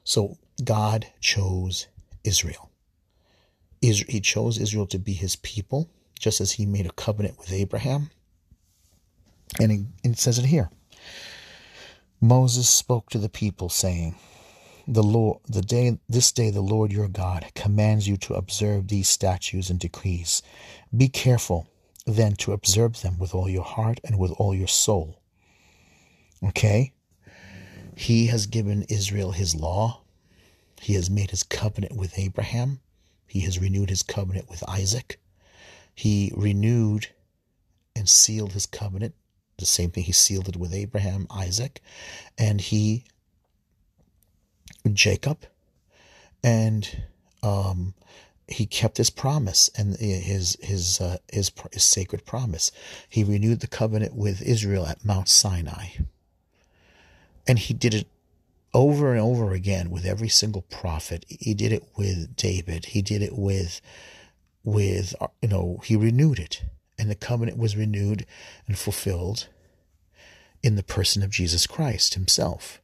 So 0.03 0.39
God 0.63 1.05
chose 1.21 1.85
Israel. 2.23 2.71
He 3.81 4.19
chose 4.19 4.57
Israel 4.57 4.87
to 4.87 4.97
be 4.97 5.13
his 5.13 5.35
people, 5.35 5.91
just 6.17 6.41
as 6.41 6.53
he 6.53 6.65
made 6.65 6.87
a 6.87 6.91
covenant 6.91 7.37
with 7.37 7.53
Abraham. 7.53 8.09
And 9.59 9.93
it 10.03 10.17
says 10.17 10.39
it 10.39 10.45
here. 10.45 10.71
Moses 12.21 12.69
spoke 12.69 13.09
to 13.09 13.17
the 13.17 13.29
people, 13.29 13.69
saying, 13.69 14.15
the 14.87 15.03
Lord, 15.03 15.39
the 15.47 15.61
day, 15.61 15.99
this 16.09 16.31
day 16.31 16.49
the 16.49 16.61
Lord 16.61 16.91
your 16.91 17.07
God 17.07 17.45
commands 17.53 18.07
you 18.07 18.17
to 18.17 18.33
observe 18.33 18.87
these 18.87 19.07
statutes 19.07 19.69
and 19.69 19.79
decrees. 19.79 20.41
Be 20.95 21.07
careful 21.07 21.69
then 22.07 22.35
to 22.37 22.53
observe 22.53 23.01
them 23.01 23.19
with 23.19 23.35
all 23.35 23.47
your 23.47 23.63
heart 23.63 23.99
and 24.03 24.17
with 24.17 24.31
all 24.31 24.55
your 24.55 24.67
soul. 24.67 25.21
Okay? 26.43 26.93
He 27.95 28.27
has 28.27 28.47
given 28.47 28.83
Israel 28.83 29.31
his 29.31 29.55
law. 29.55 30.01
He 30.81 30.95
has 30.95 31.09
made 31.09 31.29
his 31.29 31.43
covenant 31.43 31.95
with 31.95 32.17
Abraham. 32.17 32.79
He 33.27 33.41
has 33.41 33.59
renewed 33.59 33.89
his 33.89 34.01
covenant 34.01 34.49
with 34.49 34.67
Isaac. 34.67 35.19
He 35.93 36.31
renewed 36.35 37.09
and 37.95 38.09
sealed 38.09 38.53
his 38.53 38.65
covenant. 38.65 39.13
The 39.59 39.65
same 39.65 39.91
thing 39.91 40.03
he 40.03 40.11
sealed 40.11 40.49
it 40.49 40.55
with 40.55 40.73
Abraham, 40.73 41.27
Isaac, 41.29 41.81
and 42.37 42.61
he 42.61 43.03
Jacob, 44.93 45.45
and 46.43 47.03
um, 47.43 47.93
he 48.47 48.65
kept 48.65 48.97
his 48.97 49.09
promise 49.09 49.69
and 49.75 49.95
his 49.97 50.57
his 50.61 50.99
uh, 51.01 51.17
his 51.31 51.51
his 51.71 51.83
sacred 51.83 52.25
promise. 52.25 52.71
He 53.07 53.23
renewed 53.23 53.59
the 53.59 53.67
covenant 53.67 54.15
with 54.15 54.41
Israel 54.41 54.85
at 54.85 55.05
Mount 55.05 55.29
Sinai, 55.29 55.89
and 57.47 57.59
he 57.59 57.73
did 57.73 57.93
it 57.93 58.07
over 58.73 59.11
and 59.11 59.21
over 59.21 59.51
again 59.51 59.89
with 59.89 60.05
every 60.05 60.29
single 60.29 60.63
prophet. 60.63 61.25
He 61.27 61.53
did 61.53 61.71
it 61.71 61.83
with 61.95 62.35
David. 62.35 62.85
He 62.85 63.01
did 63.01 63.21
it 63.21 63.37
with 63.37 63.81
with 64.63 65.13
you 65.41 65.49
know 65.49 65.81
he 65.83 65.95
renewed 65.95 66.39
it, 66.39 66.63
and 66.99 67.09
the 67.09 67.15
covenant 67.15 67.57
was 67.57 67.77
renewed 67.77 68.25
and 68.67 68.77
fulfilled 68.77 69.47
in 70.61 70.75
the 70.75 70.83
person 70.83 71.23
of 71.23 71.31
Jesus 71.31 71.65
Christ 71.65 72.13
Himself 72.13 72.81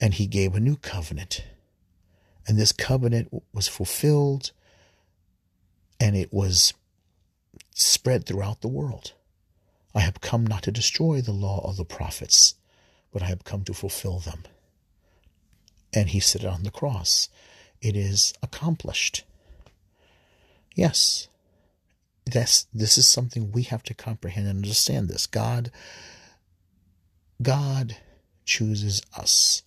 and 0.00 0.14
he 0.14 0.26
gave 0.26 0.54
a 0.54 0.60
new 0.60 0.76
covenant. 0.76 1.44
And 2.46 2.58
this 2.58 2.72
covenant 2.72 3.32
was 3.52 3.68
fulfilled 3.68 4.52
and 5.98 6.14
it 6.16 6.32
was 6.32 6.74
spread 7.74 8.26
throughout 8.26 8.60
the 8.60 8.68
world. 8.68 9.12
I 9.94 10.00
have 10.00 10.20
come 10.20 10.46
not 10.46 10.62
to 10.64 10.72
destroy 10.72 11.20
the 11.20 11.32
law 11.32 11.66
of 11.66 11.76
the 11.76 11.84
prophets, 11.84 12.54
but 13.12 13.22
I 13.22 13.26
have 13.26 13.44
come 13.44 13.64
to 13.64 13.74
fulfill 13.74 14.18
them. 14.18 14.42
And 15.94 16.10
he 16.10 16.20
said 16.20 16.42
it 16.42 16.48
on 16.48 16.64
the 16.64 16.70
cross. 16.70 17.30
It 17.80 17.96
is 17.96 18.34
accomplished. 18.42 19.24
Yes, 20.74 21.28
that's, 22.26 22.66
this 22.74 22.98
is 22.98 23.06
something 23.06 23.52
we 23.52 23.62
have 23.64 23.82
to 23.84 23.94
comprehend 23.94 24.48
and 24.48 24.58
understand 24.58 25.08
this. 25.08 25.26
God, 25.26 25.70
God 27.40 27.96
chooses 28.44 29.02
us. 29.16 29.62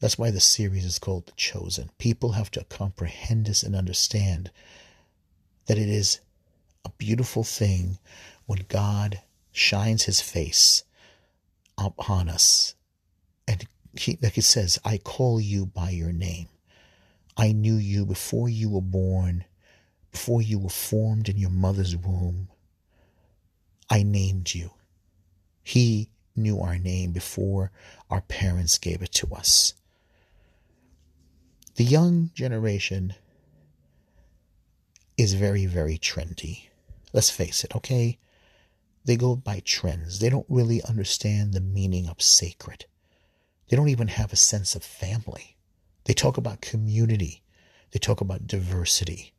That's 0.00 0.18
why 0.18 0.30
the 0.30 0.40
series 0.40 0.84
is 0.84 0.98
called 0.98 1.26
The 1.26 1.32
Chosen. 1.32 1.90
People 1.98 2.32
have 2.32 2.50
to 2.52 2.64
comprehend 2.64 3.46
this 3.46 3.62
and 3.62 3.74
understand 3.74 4.50
that 5.66 5.78
it 5.78 5.88
is 5.88 6.20
a 6.84 6.90
beautiful 6.98 7.44
thing 7.44 7.98
when 8.44 8.66
God 8.68 9.20
shines 9.52 10.04
his 10.04 10.20
face 10.20 10.84
upon 11.78 12.28
us. 12.28 12.74
And 13.48 13.66
he, 13.98 14.18
like 14.22 14.36
it 14.36 14.42
says, 14.42 14.78
I 14.84 14.98
call 14.98 15.40
you 15.40 15.66
by 15.66 15.90
your 15.90 16.12
name. 16.12 16.48
I 17.36 17.52
knew 17.52 17.76
you 17.76 18.04
before 18.06 18.48
you 18.48 18.70
were 18.70 18.80
born, 18.80 19.44
before 20.16 20.40
you 20.40 20.58
were 20.58 20.70
formed 20.70 21.28
in 21.28 21.36
your 21.36 21.50
mother's 21.50 21.94
womb. 21.94 22.48
I 23.90 24.02
named 24.02 24.54
you. 24.54 24.70
He 25.62 26.08
knew 26.34 26.58
our 26.58 26.78
name 26.78 27.12
before 27.12 27.70
our 28.08 28.22
parents 28.22 28.78
gave 28.78 29.02
it 29.02 29.12
to 29.12 29.34
us. 29.34 29.74
The 31.74 31.84
young 31.84 32.30
generation 32.32 33.14
is 35.18 35.34
very, 35.34 35.66
very 35.66 35.98
trendy. 35.98 36.68
Let's 37.12 37.28
face 37.28 37.62
it, 37.62 37.76
okay? 37.76 38.18
They 39.04 39.18
go 39.18 39.36
by 39.36 39.60
trends. 39.66 40.20
They 40.20 40.30
don't 40.30 40.46
really 40.48 40.82
understand 40.84 41.52
the 41.52 41.60
meaning 41.60 42.08
of 42.08 42.22
sacred. 42.22 42.86
They 43.68 43.76
don't 43.76 43.90
even 43.90 44.08
have 44.08 44.32
a 44.32 44.36
sense 44.36 44.74
of 44.74 44.82
family. 44.82 45.58
They 46.04 46.14
talk 46.14 46.38
about 46.38 46.62
community. 46.62 47.42
They 47.90 47.98
talk 47.98 48.22
about 48.22 48.46
diversity. 48.46 49.34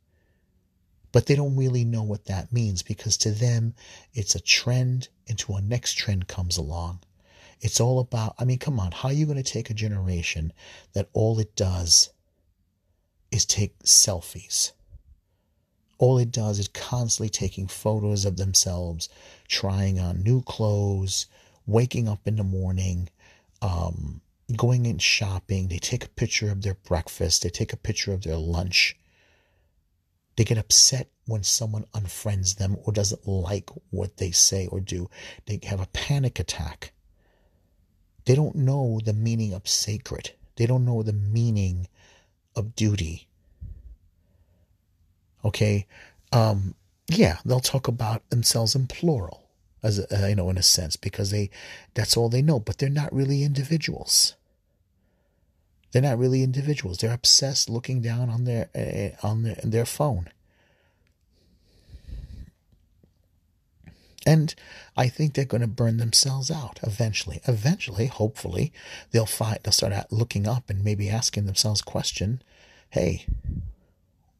But 1.18 1.26
they 1.26 1.34
don't 1.34 1.56
really 1.56 1.84
know 1.84 2.04
what 2.04 2.26
that 2.26 2.52
means 2.52 2.84
because 2.84 3.16
to 3.16 3.32
them, 3.32 3.74
it's 4.14 4.36
a 4.36 4.40
trend 4.40 5.08
until 5.26 5.56
a 5.56 5.60
next 5.60 5.94
trend 5.94 6.28
comes 6.28 6.56
along. 6.56 7.00
It's 7.60 7.80
all 7.80 7.98
about, 7.98 8.36
I 8.38 8.44
mean, 8.44 8.60
come 8.60 8.78
on, 8.78 8.92
how 8.92 9.08
are 9.08 9.12
you 9.12 9.26
going 9.26 9.42
to 9.42 9.42
take 9.42 9.68
a 9.68 9.74
generation 9.74 10.52
that 10.92 11.08
all 11.12 11.40
it 11.40 11.56
does 11.56 12.10
is 13.32 13.44
take 13.44 13.76
selfies. 13.80 14.70
All 15.98 16.18
it 16.18 16.30
does 16.30 16.60
is 16.60 16.68
constantly 16.68 17.30
taking 17.30 17.66
photos 17.66 18.24
of 18.24 18.36
themselves, 18.36 19.08
trying 19.48 19.98
on 19.98 20.22
new 20.22 20.40
clothes, 20.42 21.26
waking 21.66 22.06
up 22.06 22.28
in 22.28 22.36
the 22.36 22.44
morning, 22.44 23.08
um, 23.60 24.20
going 24.54 24.86
in 24.86 24.98
shopping. 24.98 25.66
They 25.66 25.78
take 25.78 26.04
a 26.04 26.10
picture 26.10 26.52
of 26.52 26.62
their 26.62 26.74
breakfast, 26.74 27.42
they 27.42 27.50
take 27.50 27.72
a 27.72 27.76
picture 27.76 28.12
of 28.12 28.22
their 28.22 28.36
lunch. 28.36 28.96
They 30.38 30.44
get 30.44 30.56
upset 30.56 31.08
when 31.26 31.42
someone 31.42 31.84
unfriends 31.92 32.58
them 32.58 32.76
or 32.84 32.92
doesn't 32.92 33.26
like 33.26 33.70
what 33.90 34.18
they 34.18 34.30
say 34.30 34.68
or 34.68 34.78
do. 34.78 35.10
They 35.46 35.58
have 35.64 35.80
a 35.80 35.88
panic 35.88 36.38
attack. 36.38 36.92
They 38.24 38.36
don't 38.36 38.54
know 38.54 39.00
the 39.04 39.12
meaning 39.12 39.52
of 39.52 39.66
sacred. 39.66 40.30
They 40.54 40.64
don't 40.64 40.84
know 40.84 41.02
the 41.02 41.12
meaning 41.12 41.88
of 42.54 42.76
duty. 42.76 43.26
Okay, 45.44 45.88
um, 46.30 46.76
yeah, 47.08 47.38
they'll 47.44 47.58
talk 47.58 47.88
about 47.88 48.30
themselves 48.30 48.76
in 48.76 48.86
plural, 48.86 49.50
as 49.82 49.98
a, 49.98 50.24
uh, 50.24 50.28
you 50.28 50.36
know, 50.36 50.50
in 50.50 50.56
a 50.56 50.62
sense, 50.62 50.94
because 50.94 51.32
they 51.32 51.50
that's 51.94 52.16
all 52.16 52.28
they 52.28 52.42
know. 52.42 52.60
But 52.60 52.78
they're 52.78 52.88
not 52.88 53.12
really 53.12 53.42
individuals. 53.42 54.36
They're 55.92 56.02
not 56.02 56.18
really 56.18 56.42
individuals. 56.42 56.98
They're 56.98 57.14
obsessed 57.14 57.70
looking 57.70 58.00
down 58.02 58.28
on 58.28 58.44
their 58.44 58.68
uh, 58.74 59.26
on 59.26 59.42
their, 59.42 59.56
their 59.62 59.86
phone. 59.86 60.28
And 64.26 64.54
I 64.94 65.08
think 65.08 65.32
they're 65.32 65.46
going 65.46 65.62
to 65.62 65.66
burn 65.66 65.96
themselves 65.96 66.50
out 66.50 66.80
eventually. 66.82 67.40
Eventually, 67.48 68.06
hopefully, 68.06 68.72
they'll 69.10 69.24
find 69.24 69.58
they'll 69.62 69.72
start 69.72 70.12
looking 70.12 70.46
up 70.46 70.68
and 70.68 70.84
maybe 70.84 71.08
asking 71.08 71.46
themselves 71.46 71.80
question, 71.80 72.42
"Hey, 72.90 73.24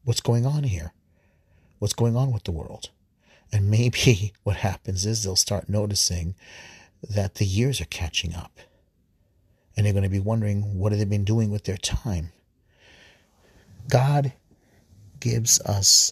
what's 0.03 0.21
going 0.21 0.45
on 0.45 0.63
here? 0.63 0.93
What's 1.79 1.95
going 1.95 2.15
on 2.15 2.31
with 2.31 2.43
the 2.43 2.51
world?" 2.51 2.91
And 3.51 3.71
maybe 3.71 4.33
what 4.43 4.57
happens 4.57 5.07
is 5.07 5.23
they'll 5.23 5.35
start 5.35 5.69
noticing 5.69 6.35
that 7.01 7.35
the 7.35 7.45
years 7.45 7.81
are 7.81 7.85
catching 7.85 8.35
up. 8.35 8.59
And 9.79 9.85
they're 9.85 9.93
going 9.93 10.03
to 10.03 10.09
be 10.09 10.19
wondering 10.19 10.77
what 10.77 10.91
have 10.91 10.99
they 10.99 11.05
been 11.05 11.23
doing 11.23 11.51
with 11.51 11.63
their 11.63 11.77
time? 11.77 12.33
God 13.89 14.33
gives 15.21 15.61
us 15.61 16.11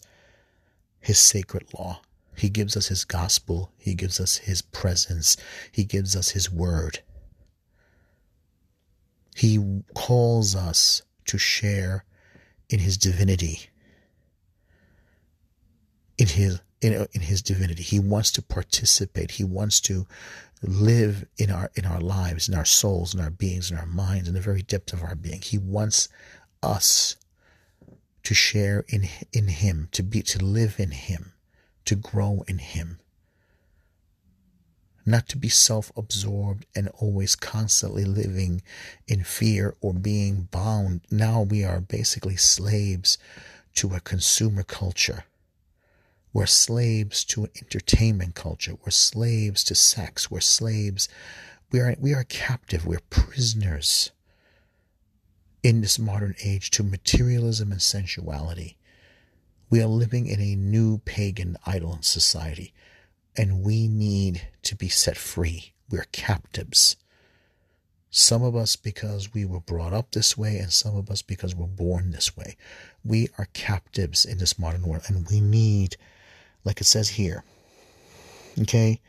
his 1.02 1.20
sacred 1.20 1.66
law. 1.78 2.00
He 2.34 2.48
gives 2.48 2.78
us 2.78 2.88
his 2.88 3.04
gospel. 3.04 3.74
He 3.78 3.94
gives 3.94 4.22
us 4.22 4.38
his 4.38 4.62
presence. 4.62 5.36
He 5.70 5.84
gives 5.84 6.16
us 6.16 6.30
his 6.30 6.50
word. 6.50 7.00
He 9.36 9.84
calls 9.94 10.56
us 10.56 11.02
to 11.26 11.38
share 11.38 12.06
in 12.70 12.80
his 12.80 12.98
divinity. 12.98 13.64
In 16.18 16.28
his 16.28 16.62
in, 16.80 17.06
in 17.12 17.20
his 17.20 17.42
divinity. 17.42 17.84
He 17.84 18.00
wants 18.00 18.32
to 18.32 18.42
participate. 18.42 19.32
He 19.32 19.44
wants 19.44 19.82
to 19.82 20.08
live 20.62 21.26
in 21.38 21.52
our 21.52 21.72
in 21.76 21.86
our 21.86 22.00
lives, 22.00 22.48
in 22.50 22.56
our 22.56 22.66
souls, 22.66 23.14
in 23.14 23.20
our 23.20 23.30
beings, 23.30 23.72
in 23.72 23.78
our 23.78 23.86
minds, 23.86 24.28
in 24.28 24.34
the 24.34 24.42
very 24.42 24.62
depth 24.62 24.94
of 24.94 25.04
our 25.04 25.16
being. 25.16 25.42
He 25.42 25.58
wants 25.58 26.10
us 26.64 27.16
to 28.24 28.34
share 28.34 28.86
in 28.88 29.08
in 29.32 29.48
him, 29.48 29.90
to 29.92 30.04
be 30.04 30.22
to 30.24 30.44
live 30.44 30.80
in 30.80 30.92
him, 30.92 31.34
to 31.86 31.96
grow 31.96 32.44
in 32.48 32.60
him. 32.60 33.00
Not 35.06 35.30
to 35.30 35.38
be 35.38 35.48
self 35.48 35.92
absorbed 35.96 36.66
and 36.76 36.90
always 36.90 37.36
constantly 37.36 38.04
living 38.04 38.62
in 39.08 39.24
fear 39.24 39.76
or 39.80 39.94
being 39.94 40.50
bound. 40.52 41.02
Now 41.10 41.44
we 41.44 41.64
are 41.64 41.80
basically 41.80 42.36
slaves 42.36 43.18
to 43.76 43.94
a 43.94 44.02
consumer 44.02 44.64
culture 44.64 45.24
we're 46.38 46.46
slaves 46.46 47.26
to 47.26 47.46
an 47.46 47.50
entertainment 47.64 48.36
culture. 48.36 48.76
We're 48.86 48.92
slaves 48.92 49.64
to 49.64 49.74
sex. 49.74 50.30
We're 50.30 50.40
slaves. 50.40 51.10
We 51.72 51.80
are, 51.80 51.96
we 52.00 52.14
are 52.14 52.26
captive. 52.26 52.86
We're 52.86 53.00
prisoners 53.10 54.12
in 55.64 55.82
this 55.82 55.98
modern 55.98 56.36
age 56.44 56.70
to 56.70 56.84
materialism 56.84 57.72
and 57.72 57.82
sensuality. 57.82 58.78
We 59.72 59.82
are 59.82 59.88
living 59.88 60.28
in 60.28 60.40
a 60.40 60.56
new 60.56 61.00
pagan 61.00 61.58
idol 61.66 61.98
society, 62.02 62.72
and 63.36 63.64
we 63.64 63.88
need 63.88 64.48
to 64.62 64.76
be 64.76 64.90
set 64.90 65.18
free. 65.18 65.74
We're 65.90 66.06
captives. 66.12 66.98
Some 68.12 68.44
of 68.44 68.56
us 68.56 68.76
because 68.76 69.34
we 69.34 69.44
were 69.44 69.60
brought 69.60 69.92
up 69.92 70.12
this 70.12 70.38
way, 70.38 70.60
and 70.60 70.72
some 70.72 70.96
of 70.96 71.10
us 71.10 71.24
because 71.24 71.56
we're 71.56 71.66
born 71.66 72.12
this 72.12 72.38
way. 72.38 72.58
We 73.04 73.30
are 73.40 73.48
captives 73.54 74.24
in 74.24 74.38
this 74.38 74.60
modern 74.60 74.84
world, 74.84 75.06
and 75.08 75.28
we 75.32 75.42
need 75.42 75.98
like 76.68 76.82
it 76.82 76.84
says 76.84 77.10
here. 77.10 77.44
Okay? 78.62 79.00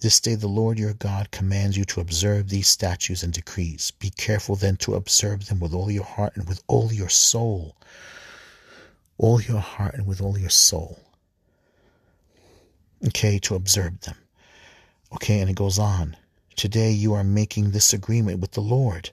This 0.00 0.20
day 0.20 0.36
the 0.36 0.46
Lord 0.46 0.78
your 0.78 0.92
God 0.92 1.32
commands 1.32 1.76
you 1.76 1.84
to 1.86 2.00
observe 2.00 2.48
these 2.48 2.68
statutes 2.68 3.24
and 3.24 3.32
decrees. 3.32 3.90
Be 3.90 4.10
careful 4.10 4.54
then 4.54 4.76
to 4.76 4.94
observe 4.94 5.46
them 5.46 5.58
with 5.58 5.74
all 5.74 5.90
your 5.90 6.04
heart 6.04 6.36
and 6.36 6.46
with 6.46 6.62
all 6.68 6.92
your 6.92 7.08
soul. 7.08 7.74
All 9.16 9.40
your 9.40 9.58
heart 9.58 9.94
and 9.94 10.06
with 10.06 10.20
all 10.20 10.38
your 10.38 10.50
soul. 10.50 11.00
Okay, 13.08 13.40
to 13.40 13.56
observe 13.56 14.00
them. 14.02 14.16
Okay, 15.12 15.40
and 15.40 15.50
it 15.50 15.56
goes 15.56 15.78
on. 15.78 16.16
Today 16.54 16.90
you 16.90 17.14
are 17.14 17.24
making 17.24 17.70
this 17.70 17.92
agreement 17.92 18.40
with 18.40 18.52
the 18.52 18.60
Lord. 18.60 19.10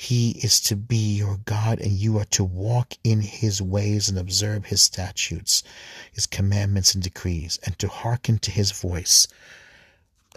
He 0.00 0.38
is 0.44 0.60
to 0.60 0.76
be 0.76 1.16
your 1.16 1.38
God, 1.44 1.80
and 1.80 1.90
you 1.90 2.18
are 2.18 2.24
to 2.26 2.44
walk 2.44 2.94
in 3.02 3.20
his 3.20 3.60
ways 3.60 4.08
and 4.08 4.16
observe 4.16 4.66
his 4.66 4.80
statutes, 4.80 5.64
his 6.12 6.24
commandments 6.24 6.94
and 6.94 7.02
decrees, 7.02 7.58
and 7.66 7.76
to 7.80 7.88
hearken 7.88 8.38
to 8.38 8.52
his 8.52 8.70
voice. 8.70 9.26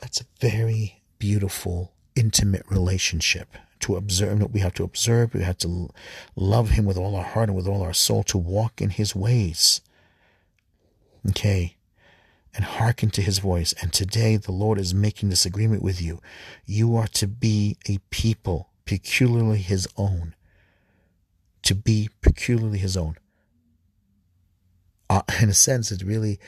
That's 0.01 0.19
a 0.19 0.25
very 0.39 1.03
beautiful, 1.19 1.93
intimate 2.15 2.65
relationship. 2.71 3.55
To 3.81 3.97
observe, 3.97 4.41
what 4.41 4.51
we 4.51 4.61
have 4.61 4.73
to 4.73 4.83
observe, 4.83 5.35
we 5.35 5.43
have 5.43 5.59
to 5.59 5.89
love 6.35 6.71
him 6.71 6.85
with 6.85 6.97
all 6.97 7.15
our 7.15 7.23
heart 7.23 7.49
and 7.49 7.55
with 7.55 7.67
all 7.67 7.83
our 7.83 7.93
soul, 7.93 8.23
to 8.23 8.39
walk 8.39 8.81
in 8.81 8.89
his 8.89 9.15
ways. 9.15 9.79
Okay 11.29 11.77
and 12.53 12.65
hearken 12.65 13.09
to 13.11 13.21
his 13.21 13.39
voice. 13.39 13.73
And 13.81 13.93
today 13.93 14.35
the 14.35 14.51
Lord 14.51 14.77
is 14.77 14.93
making 14.93 15.29
this 15.29 15.45
agreement 15.45 15.81
with 15.81 16.01
you. 16.01 16.19
You 16.65 16.97
are 16.97 17.07
to 17.09 17.25
be 17.25 17.77
a 17.87 17.99
people 18.09 18.70
peculiarly 18.85 19.59
his 19.59 19.87
own. 19.97 20.35
To 21.63 21.75
be 21.75 22.09
peculiarly 22.21 22.79
his 22.79 22.97
own. 22.97 23.17
Uh, 25.09 25.21
in 25.41 25.49
a 25.49 25.53
sense, 25.53 25.91
it's 25.91 26.03
really 26.03 26.39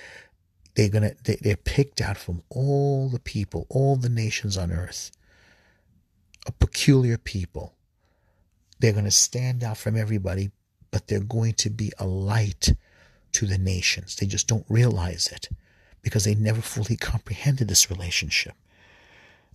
they're 0.75 0.89
gonna 0.89 1.13
they, 1.23 1.35
they're 1.35 1.55
picked 1.55 2.01
out 2.01 2.17
from 2.17 2.41
all 2.49 3.09
the 3.09 3.19
people, 3.19 3.67
all 3.69 3.95
the 3.95 4.09
nations 4.09 4.57
on 4.57 4.71
earth. 4.71 5.11
A 6.45 6.51
peculiar 6.51 7.17
people. 7.17 7.75
They're 8.79 8.93
gonna 8.93 9.11
stand 9.11 9.63
out 9.63 9.77
from 9.77 9.95
everybody, 9.95 10.51
but 10.91 11.07
they're 11.07 11.19
going 11.19 11.53
to 11.55 11.69
be 11.69 11.91
a 11.99 12.05
light 12.05 12.73
to 13.33 13.45
the 13.45 13.57
nations. 13.57 14.15
They 14.15 14.25
just 14.25 14.47
don't 14.47 14.65
realize 14.69 15.27
it 15.27 15.49
because 16.01 16.25
they 16.25 16.35
never 16.35 16.61
fully 16.61 16.95
comprehended 16.95 17.67
this 17.67 17.89
relationship. 17.89 18.53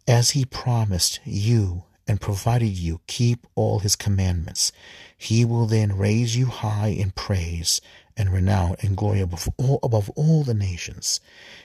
As 0.06 0.30
he 0.30 0.44
promised 0.44 1.20
you 1.24 1.84
and 2.08 2.20
provided 2.20 2.66
you 2.70 3.00
keep 3.06 3.46
all 3.54 3.80
his 3.80 3.94
commandments, 3.94 4.72
he 5.16 5.44
will 5.44 5.66
then 5.66 5.96
raise 5.96 6.34
you 6.34 6.46
high 6.46 6.88
in 6.88 7.10
praise 7.10 7.80
and 8.16 8.32
renown 8.32 8.74
and 8.80 8.96
glory 8.96 9.20
above 9.20 9.48
all, 9.58 9.78
above 9.82 10.10
all 10.16 10.42
the 10.42 10.54
nations. 10.54 11.20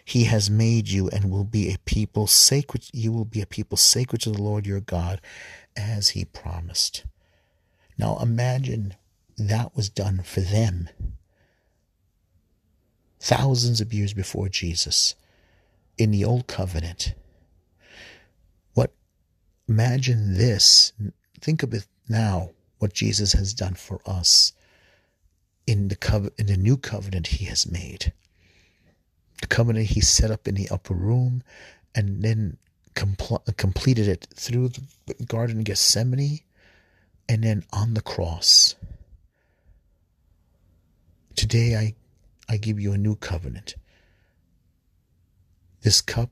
He 0.05 0.25
has 0.25 0.51
made 0.51 0.89
you 0.89 1.09
and 1.09 1.31
will 1.31 1.45
be 1.45 1.73
a 1.73 1.79
people 1.79 2.27
sacred. 2.27 2.83
You 2.93 3.11
will 3.11 3.25
be 3.25 3.41
a 3.41 3.47
people 3.47 3.77
sacred 3.77 4.21
to 4.21 4.31
the 4.31 4.41
Lord 4.41 4.67
your 4.67 4.81
God 4.81 5.21
as 5.75 6.09
he 6.09 6.25
promised. 6.25 7.05
Now 7.97 8.19
imagine 8.19 8.95
that 9.37 9.75
was 9.75 9.89
done 9.89 10.21
for 10.23 10.41
them 10.41 10.89
thousands 13.19 13.79
of 13.79 13.93
years 13.93 14.13
before 14.13 14.49
Jesus 14.49 15.15
in 15.97 16.11
the 16.11 16.25
old 16.25 16.47
covenant 16.47 17.13
Imagine 19.67 20.37
this. 20.37 20.91
Think 21.39 21.63
of 21.63 21.73
it 21.73 21.85
now, 22.09 22.51
what 22.79 22.93
Jesus 22.93 23.33
has 23.33 23.53
done 23.53 23.75
for 23.75 24.01
us 24.05 24.53
in 25.65 25.87
the 25.87 26.31
in 26.37 26.47
the 26.47 26.57
new 26.57 26.77
covenant 26.77 27.27
he 27.27 27.45
has 27.45 27.69
made. 27.69 28.13
The 29.41 29.47
covenant 29.47 29.87
he 29.87 30.01
set 30.01 30.31
up 30.31 30.47
in 30.47 30.55
the 30.55 30.69
upper 30.69 30.93
room 30.93 31.43
and 31.95 32.21
then 32.21 32.57
compl- 32.95 33.57
completed 33.57 34.07
it 34.07 34.27
through 34.35 34.69
the 34.69 35.25
Garden 35.25 35.59
of 35.59 35.63
Gethsemane 35.65 36.39
and 37.29 37.43
then 37.43 37.63
on 37.71 37.93
the 37.93 38.01
cross. 38.01 38.75
Today 41.35 41.75
I, 41.75 41.95
I 42.47 42.57
give 42.57 42.79
you 42.79 42.93
a 42.93 42.97
new 42.97 43.15
covenant. 43.15 43.75
This 45.81 46.01
cup 46.01 46.29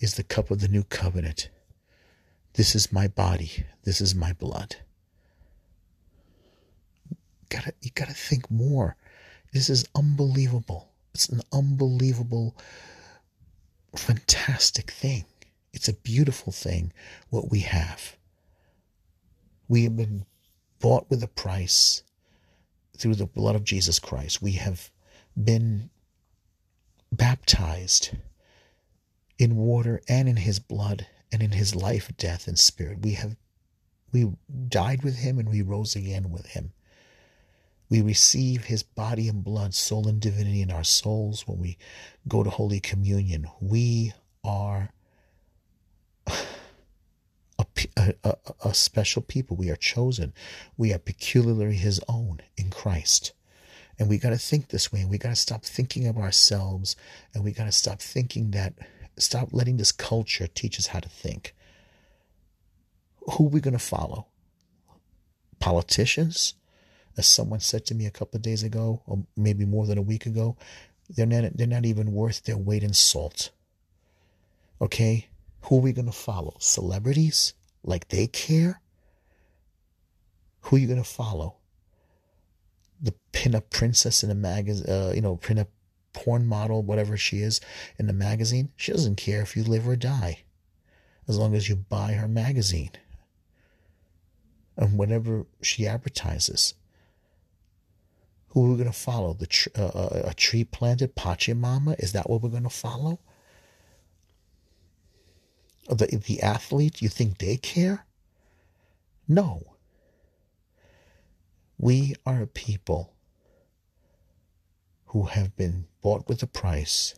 is 0.00 0.14
the 0.14 0.24
cup 0.24 0.50
of 0.50 0.60
the 0.60 0.68
new 0.68 0.84
covenant. 0.84 1.50
This 2.58 2.74
is 2.74 2.92
my 2.92 3.06
body. 3.06 3.66
This 3.84 4.00
is 4.00 4.16
my 4.16 4.32
blood. 4.32 4.74
Gotta, 7.50 7.72
you 7.80 7.92
gotta 7.94 8.14
think 8.14 8.50
more. 8.50 8.96
This 9.52 9.70
is 9.70 9.86
unbelievable. 9.94 10.88
It's 11.14 11.28
an 11.28 11.42
unbelievable, 11.52 12.56
fantastic 13.94 14.90
thing. 14.90 15.24
It's 15.72 15.86
a 15.86 15.92
beautiful 15.92 16.52
thing, 16.52 16.92
what 17.30 17.48
we 17.48 17.60
have. 17.60 18.16
We 19.68 19.84
have 19.84 19.96
been 19.96 20.26
bought 20.80 21.08
with 21.08 21.22
a 21.22 21.28
price 21.28 22.02
through 22.96 23.14
the 23.14 23.26
blood 23.26 23.54
of 23.54 23.62
Jesus 23.62 24.00
Christ. 24.00 24.42
We 24.42 24.54
have 24.54 24.90
been 25.40 25.90
baptized 27.12 28.16
in 29.38 29.54
water 29.54 30.00
and 30.08 30.28
in 30.28 30.38
his 30.38 30.58
blood 30.58 31.06
and 31.32 31.42
in 31.42 31.52
his 31.52 31.74
life, 31.74 32.10
death, 32.16 32.48
and 32.48 32.58
spirit. 32.58 33.00
We 33.02 33.12
have 33.12 33.36
we 34.12 34.32
died 34.68 35.02
with 35.02 35.16
him 35.16 35.38
and 35.38 35.48
we 35.48 35.62
rose 35.62 35.94
again 35.94 36.30
with 36.30 36.46
him. 36.46 36.72
We 37.90 38.00
receive 38.00 38.64
his 38.64 38.82
body 38.82 39.28
and 39.28 39.44
blood, 39.44 39.74
soul 39.74 40.08
and 40.08 40.20
divinity 40.20 40.62
in 40.62 40.70
our 40.70 40.84
souls 40.84 41.46
when 41.46 41.58
we 41.58 41.78
go 42.26 42.42
to 42.42 42.50
Holy 42.50 42.80
Communion. 42.80 43.48
We 43.60 44.12
are 44.44 44.90
a, 47.96 48.14
a, 48.24 48.36
a, 48.64 48.74
special 48.74 49.22
people. 49.22 49.56
We 49.56 49.70
are 49.70 49.76
chosen. 49.76 50.32
We 50.76 50.92
are 50.92 50.98
peculiarly 50.98 51.76
his 51.76 52.00
own 52.08 52.40
in 52.56 52.70
Christ. 52.70 53.32
And 53.98 54.08
we 54.08 54.18
got 54.18 54.30
to 54.30 54.38
think 54.38 54.68
this 54.68 54.92
way. 54.92 55.00
And 55.00 55.10
we 55.10 55.18
got 55.18 55.30
to 55.30 55.36
stop 55.36 55.64
thinking 55.64 56.06
of 56.06 56.16
ourselves. 56.16 56.96
And 57.34 57.42
we 57.42 57.52
got 57.52 57.64
to 57.64 57.72
stop 57.72 58.00
thinking 58.00 58.52
that 58.52 58.74
stop 59.22 59.48
letting 59.52 59.76
this 59.76 59.92
culture 59.92 60.46
teach 60.46 60.78
us 60.78 60.88
how 60.88 61.00
to 61.00 61.08
think. 61.08 61.54
Who 63.32 63.46
are 63.46 63.50
we 63.50 63.60
going 63.60 63.72
to 63.72 63.78
follow? 63.78 64.26
Politicians? 65.58 66.54
As 67.16 67.26
someone 67.26 67.60
said 67.60 67.84
to 67.86 67.94
me 67.94 68.06
a 68.06 68.10
couple 68.10 68.36
of 68.36 68.42
days 68.42 68.62
ago, 68.62 69.02
or 69.06 69.24
maybe 69.36 69.64
more 69.64 69.86
than 69.86 69.98
a 69.98 70.02
week 70.02 70.24
ago, 70.24 70.56
they're 71.10 71.26
not, 71.26 71.56
they're 71.56 71.66
not 71.66 71.84
even 71.84 72.12
worth 72.12 72.44
their 72.44 72.56
weight 72.56 72.84
in 72.84 72.94
salt. 72.94 73.50
Okay? 74.80 75.28
Who 75.62 75.78
are 75.78 75.82
we 75.82 75.92
going 75.92 76.06
to 76.06 76.12
follow? 76.12 76.56
Celebrities? 76.60 77.54
Like 77.82 78.08
they 78.08 78.26
care? 78.28 78.80
Who 80.62 80.76
are 80.76 80.78
you 80.78 80.86
going 80.86 81.02
to 81.02 81.08
follow? 81.08 81.56
The 83.00 83.14
pinup 83.32 83.70
princess 83.70 84.22
in 84.22 84.30
a 84.30 84.34
magazine, 84.34 84.86
uh, 84.88 85.12
you 85.14 85.20
know, 85.20 85.36
pinup 85.36 85.68
porn 86.12 86.46
model, 86.46 86.82
whatever 86.82 87.16
she 87.16 87.38
is 87.38 87.60
in 87.98 88.06
the 88.06 88.12
magazine. 88.12 88.70
She 88.76 88.92
doesn't 88.92 89.16
care 89.16 89.42
if 89.42 89.56
you 89.56 89.64
live 89.64 89.88
or 89.88 89.96
die, 89.96 90.44
as 91.26 91.38
long 91.38 91.54
as 91.54 91.68
you 91.68 91.76
buy 91.76 92.12
her 92.12 92.28
magazine 92.28 92.90
and 94.76 94.96
whatever 94.96 95.46
she 95.60 95.86
advertises. 95.86 96.74
Who 98.50 98.64
are 98.64 98.70
we 98.70 98.76
going 98.76 98.90
to 98.90 98.96
follow? 98.96 99.34
The 99.34 99.46
tr- 99.46 99.68
uh, 99.76 99.86
uh, 99.86 100.22
a 100.26 100.34
tree 100.34 100.64
planted 100.64 101.14
Pachamama? 101.14 101.98
Is 101.98 102.12
that 102.12 102.30
what 102.30 102.42
we're 102.42 102.48
going 102.48 102.62
to 102.62 102.70
follow? 102.70 103.18
The 105.88 106.06
the 106.06 106.40
athlete? 106.40 107.02
You 107.02 107.08
think 107.08 107.38
they 107.38 107.56
care? 107.56 108.06
No. 109.26 109.74
We 111.76 112.14
are 112.24 112.42
a 112.42 112.46
people 112.46 113.12
who 115.08 115.24
have 115.24 115.56
been 115.56 115.86
bought 116.02 116.28
with 116.28 116.42
a 116.42 116.46
price. 116.46 117.14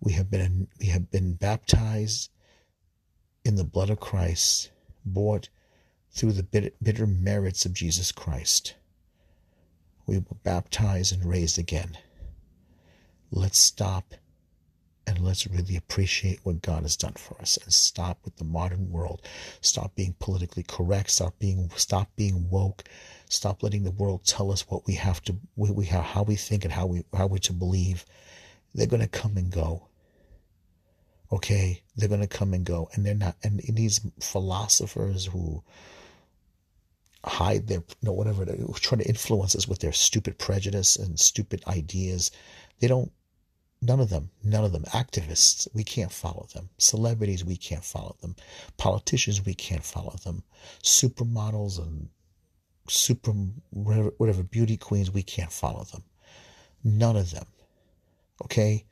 We 0.00 0.12
have 0.12 0.30
been 0.30 0.68
we 0.80 0.86
have 0.86 1.10
been 1.10 1.34
baptized 1.34 2.30
in 3.44 3.56
the 3.56 3.64
blood 3.64 3.90
of 3.90 4.00
Christ, 4.00 4.70
bought 5.04 5.48
through 6.10 6.32
the 6.32 6.70
bitter, 6.82 7.06
merits 7.06 7.66
of 7.66 7.72
Jesus 7.72 8.12
Christ. 8.12 8.74
We 10.06 10.18
were 10.18 10.36
baptized 10.42 11.12
and 11.12 11.24
raised 11.24 11.58
again. 11.58 11.98
Let's 13.30 13.58
stop 13.58 14.14
and 15.06 15.18
let's 15.18 15.46
really 15.46 15.76
appreciate 15.76 16.40
what 16.44 16.62
God 16.62 16.82
has 16.82 16.96
done 16.96 17.14
for 17.14 17.38
us 17.40 17.58
and 17.62 17.72
stop 17.72 18.18
with 18.24 18.36
the 18.36 18.44
modern 18.44 18.90
world. 18.90 19.22
Stop 19.60 19.94
being 19.94 20.14
politically 20.18 20.62
correct. 20.62 21.10
Stop 21.10 21.38
being 21.38 21.68
stop 21.76 22.10
being 22.16 22.48
woke. 22.48 22.84
Stop 23.34 23.62
letting 23.62 23.82
the 23.82 23.90
world 23.90 24.24
tell 24.24 24.52
us 24.52 24.68
what 24.68 24.86
we 24.86 24.94
have 24.94 25.20
to 25.24 25.36
we, 25.56 25.70
we 25.72 25.86
how 25.86 26.22
we 26.22 26.36
think 26.36 26.64
and 26.64 26.72
how 26.72 26.86
we 26.86 27.04
how 27.12 27.26
we're 27.26 27.38
to 27.38 27.52
believe. 27.52 28.04
They're 28.74 28.86
gonna 28.86 29.08
come 29.08 29.36
and 29.36 29.50
go. 29.50 29.88
Okay, 31.32 31.82
they're 31.96 32.08
gonna 32.08 32.28
come 32.28 32.54
and 32.54 32.64
go, 32.64 32.88
and 32.92 33.04
they're 33.04 33.14
not. 33.14 33.36
And 33.42 33.60
these 33.68 34.00
philosophers 34.20 35.26
who 35.26 35.64
hide 37.24 37.66
their 37.66 37.78
you 37.78 37.96
know 38.02 38.12
whatever 38.12 38.44
trying 38.74 39.00
to 39.00 39.08
influence 39.08 39.56
us 39.56 39.66
with 39.66 39.80
their 39.80 39.92
stupid 39.92 40.38
prejudice 40.38 40.94
and 40.94 41.18
stupid 41.18 41.62
ideas, 41.66 42.30
they 42.78 42.86
don't 42.86 43.10
None 43.82 44.00
of 44.00 44.08
them, 44.08 44.30
none 44.42 44.64
of 44.64 44.72
them. 44.72 44.84
Activists, 44.84 45.68
we 45.74 45.84
can't 45.84 46.10
follow 46.10 46.46
them. 46.54 46.70
Celebrities, 46.78 47.44
we 47.44 47.56
can't 47.56 47.84
follow 47.84 48.16
them. 48.22 48.34
Politicians, 48.78 49.44
we 49.44 49.52
can't 49.52 49.84
follow 49.84 50.16
them. 50.24 50.42
Supermodels 50.82 51.78
and 51.78 52.08
super 52.88 53.32
whatever, 53.70 54.12
whatever 54.18 54.42
beauty 54.42 54.76
queens, 54.76 55.10
we 55.10 55.22
can't 55.22 55.52
follow 55.52 55.84
them. 55.84 56.04
None 56.82 57.16
of 57.16 57.30
them. 57.30 57.46
Okay? 58.42 58.84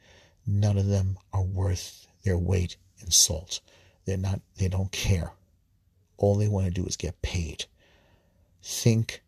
None 0.47 0.79
of 0.79 0.87
them 0.87 1.19
are 1.33 1.43
worth 1.43 2.07
their 2.25 2.39
weight 2.39 2.77
in 3.01 3.11
salt. 3.11 3.61
They're 4.05 4.17
not, 4.17 4.41
they 4.57 4.69
don't 4.69 4.91
care. 4.93 5.33
All 6.17 6.37
they 6.37 6.49
want 6.49 6.67
to 6.67 6.73
do 6.73 6.87
is 6.87 6.97
get 6.97 7.23
paid. 7.23 7.67
Think 8.63 9.23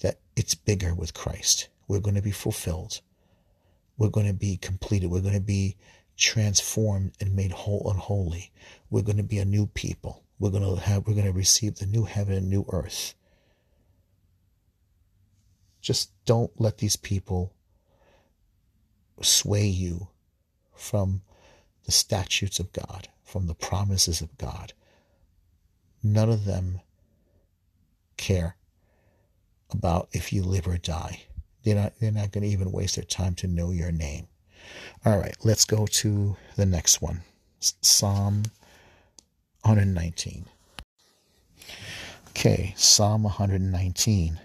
that 0.00 0.18
it's 0.36 0.54
bigger 0.54 0.94
with 0.94 1.14
Christ. 1.14 1.68
We're 1.86 2.00
going 2.00 2.16
to 2.16 2.22
be 2.22 2.30
fulfilled 2.30 3.00
we're 3.98 4.08
going 4.08 4.28
to 4.28 4.32
be 4.32 4.56
completed. 4.56 5.10
We're 5.10 5.20
going 5.20 5.34
to 5.34 5.40
be 5.40 5.76
transformed 6.16 7.12
and 7.20 7.34
made 7.34 7.50
whole 7.50 7.90
and 7.90 7.98
holy. 7.98 8.50
We're 8.90 9.02
going 9.02 9.18
to 9.18 9.24
be 9.24 9.38
a 9.38 9.44
new 9.44 9.66
people. 9.66 10.22
We're 10.38 10.50
going 10.50 10.62
to 10.62 10.80
have, 10.80 11.06
we're 11.06 11.14
going 11.14 11.26
to 11.26 11.32
receive 11.32 11.76
the 11.76 11.86
new 11.86 12.04
heaven 12.04 12.34
and 12.34 12.48
new 12.48 12.64
earth. 12.68 13.14
Just 15.80 16.10
don't 16.24 16.52
let 16.60 16.78
these 16.78 16.96
people 16.96 17.52
sway 19.20 19.66
you 19.66 20.08
from 20.74 21.22
the 21.84 21.92
statutes 21.92 22.60
of 22.60 22.72
God, 22.72 23.08
from 23.24 23.46
the 23.46 23.54
promises 23.54 24.20
of 24.20 24.36
God. 24.38 24.72
None 26.02 26.30
of 26.30 26.44
them 26.44 26.80
care 28.16 28.56
about 29.70 30.08
if 30.12 30.32
you 30.32 30.42
live 30.42 30.68
or 30.68 30.78
die. 30.78 31.22
They're 31.64 31.74
not, 31.74 31.94
they're 31.98 32.12
not 32.12 32.32
going 32.32 32.44
to 32.44 32.50
even 32.50 32.70
waste 32.70 32.96
their 32.96 33.04
time 33.04 33.34
to 33.36 33.48
know 33.48 33.70
your 33.70 33.92
name. 33.92 34.28
All 35.04 35.18
right, 35.18 35.36
let's 35.42 35.64
go 35.64 35.86
to 35.86 36.36
the 36.56 36.66
next 36.66 37.00
one 37.00 37.22
Psalm 37.60 38.44
119. 39.68 40.46
Okay, 42.30 42.72
Psalm 42.74 43.24
119. 43.24 44.40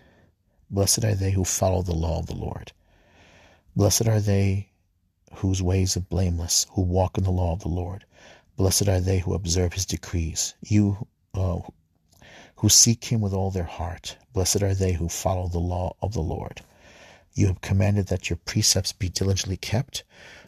Blessed 0.70 1.06
are 1.06 1.16
they 1.16 1.32
who 1.32 1.46
follow 1.46 1.82
the 1.82 1.96
law 1.96 2.20
of 2.20 2.26
the 2.26 2.36
Lord. 2.36 2.74
Blessed 3.74 4.10
are 4.10 4.20
they 4.20 4.68
whose 5.36 5.62
ways 5.62 5.96
are 5.96 6.02
blameless, 6.02 6.68
who 6.72 6.82
walk 6.82 7.18
in 7.18 7.24
the 7.24 7.32
law 7.32 7.54
of 7.54 7.62
the 7.62 7.70
Lord. 7.70 8.04
Blessed 8.58 8.90
are 8.90 9.00
they 9.00 9.20
who 9.20 9.34
observe 9.34 9.72
his 9.72 9.86
decrees, 9.86 10.56
you 10.62 11.08
uh, 11.34 11.62
who 12.58 12.68
seek 12.68 13.06
him 13.06 13.22
with 13.22 13.32
all 13.32 13.50
their 13.50 13.64
heart. 13.64 14.18
Blessed 14.34 14.62
are 14.62 14.76
they 14.76 14.92
who 14.92 15.08
follow 15.08 15.48
the 15.48 15.58
law 15.58 15.96
of 16.02 16.12
the 16.12 16.22
Lord. 16.22 16.60
You 17.34 17.48
have 17.48 17.62
commanded 17.62 18.08
that 18.08 18.30
your 18.30 18.40
precepts 18.44 18.92
be 18.92 19.08
diligently 19.08 19.56
kept. 19.56 20.04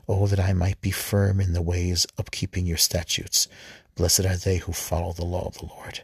Oh, 0.08 0.28
that 0.28 0.40
I 0.40 0.54
might 0.54 0.82
be 0.82 0.92
firm 0.92 1.40
in 1.42 1.54
the 1.54 1.62
ways 1.62 2.06
of 2.18 2.32
keeping 2.32 2.66
your 2.66 2.78
statutes. 2.78 3.48
Blessed 3.96 4.26
are 4.26 4.38
they 4.38 4.58
who 4.58 4.74
follow 4.74 5.14
the 5.14 5.26
law 5.26 5.48
of 5.48 5.58
the 5.58 5.66
Lord. 5.66 6.02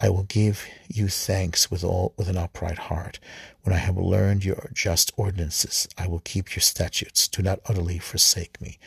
I 0.00 0.08
will 0.08 0.24
give 0.24 0.66
you 0.88 1.08
thanks 1.08 1.70
with 1.70 1.84
all 1.84 2.12
with 2.16 2.28
an 2.28 2.36
upright 2.36 2.78
heart. 2.78 3.20
When 3.62 3.74
I 3.74 3.78
have 3.78 3.96
learned 3.96 4.44
your 4.44 4.70
just 4.72 5.12
ordinances, 5.16 5.88
I 5.96 6.08
will 6.08 6.20
keep 6.20 6.56
your 6.56 6.60
statutes. 6.60 7.28
Do 7.28 7.42
not 7.42 7.60
utterly 7.66 7.98
forsake 7.98 8.60
me. 8.60 8.78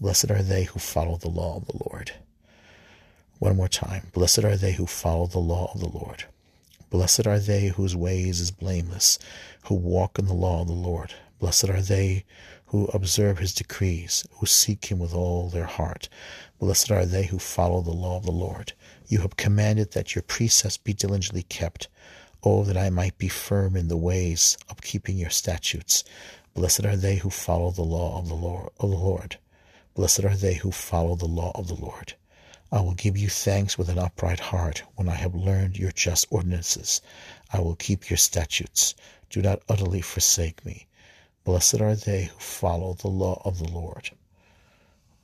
Blessed 0.00 0.30
are 0.30 0.42
they 0.42 0.64
who 0.64 0.78
follow 0.78 1.16
the 1.16 1.28
law 1.28 1.56
of 1.56 1.66
the 1.66 1.78
Lord. 1.90 2.12
One 3.40 3.56
more 3.56 3.68
time. 3.68 4.08
Blessed 4.12 4.44
are 4.44 4.56
they 4.56 4.72
who 4.72 4.86
follow 4.86 5.26
the 5.26 5.38
law 5.38 5.72
of 5.74 5.80
the 5.80 5.88
Lord. 5.88 6.24
Blessed 6.90 7.26
are 7.26 7.38
they 7.38 7.68
whose 7.68 7.96
ways 7.96 8.40
is 8.40 8.50
blameless, 8.50 9.18
who 9.64 9.74
walk 9.74 10.18
in 10.18 10.26
the 10.26 10.34
law 10.34 10.62
of 10.62 10.68
the 10.68 10.72
Lord. 10.72 11.14
Blessed 11.38 11.68
are 11.70 11.80
they 11.80 12.24
who 12.70 12.86
observe 12.94 13.40
his 13.40 13.52
decrees, 13.52 14.24
who 14.34 14.46
seek 14.46 14.86
him 14.86 15.00
with 15.00 15.12
all 15.12 15.48
their 15.48 15.66
heart. 15.66 16.08
Blessed 16.60 16.92
are 16.92 17.04
they 17.04 17.24
who 17.24 17.38
follow 17.40 17.80
the 17.80 17.90
law 17.90 18.16
of 18.16 18.24
the 18.24 18.30
Lord. 18.30 18.74
You 19.08 19.22
have 19.22 19.36
commanded 19.36 19.90
that 19.90 20.14
your 20.14 20.22
precepts 20.22 20.76
be 20.76 20.92
diligently 20.92 21.42
kept. 21.42 21.88
Oh, 22.44 22.62
that 22.62 22.76
I 22.76 22.88
might 22.88 23.18
be 23.18 23.26
firm 23.26 23.74
in 23.74 23.88
the 23.88 23.96
ways 23.96 24.56
of 24.68 24.82
keeping 24.82 25.18
your 25.18 25.30
statutes. 25.30 26.04
Blessed 26.54 26.84
are 26.84 26.96
they 26.96 27.16
who 27.16 27.28
follow 27.28 27.72
the 27.72 27.82
law 27.82 28.16
of 28.20 28.28
the 28.28 28.34
Lord. 28.34 29.38
Blessed 29.94 30.24
are 30.24 30.36
they 30.36 30.54
who 30.54 30.70
follow 30.70 31.16
the 31.16 31.26
law 31.26 31.50
of 31.56 31.66
the 31.66 31.74
Lord. 31.74 32.14
I 32.70 32.82
will 32.82 32.94
give 32.94 33.16
you 33.16 33.28
thanks 33.28 33.76
with 33.76 33.88
an 33.88 33.98
upright 33.98 34.38
heart 34.38 34.84
when 34.94 35.08
I 35.08 35.16
have 35.16 35.34
learned 35.34 35.76
your 35.76 35.90
just 35.90 36.24
ordinances. 36.30 37.00
I 37.52 37.58
will 37.58 37.74
keep 37.74 38.08
your 38.08 38.16
statutes. 38.16 38.94
Do 39.28 39.42
not 39.42 39.60
utterly 39.68 40.02
forsake 40.02 40.64
me. 40.64 40.86
Blessed 41.42 41.80
are 41.80 41.94
they 41.94 42.24
who 42.24 42.38
follow 42.38 42.92
the 42.92 43.08
law 43.08 43.40
of 43.46 43.58
the 43.58 43.68
Lord. 43.68 44.10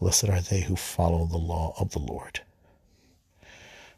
Blessed 0.00 0.30
are 0.30 0.40
they 0.40 0.62
who 0.62 0.74
follow 0.74 1.26
the 1.26 1.36
law 1.36 1.74
of 1.78 1.90
the 1.90 1.98
Lord. 1.98 2.40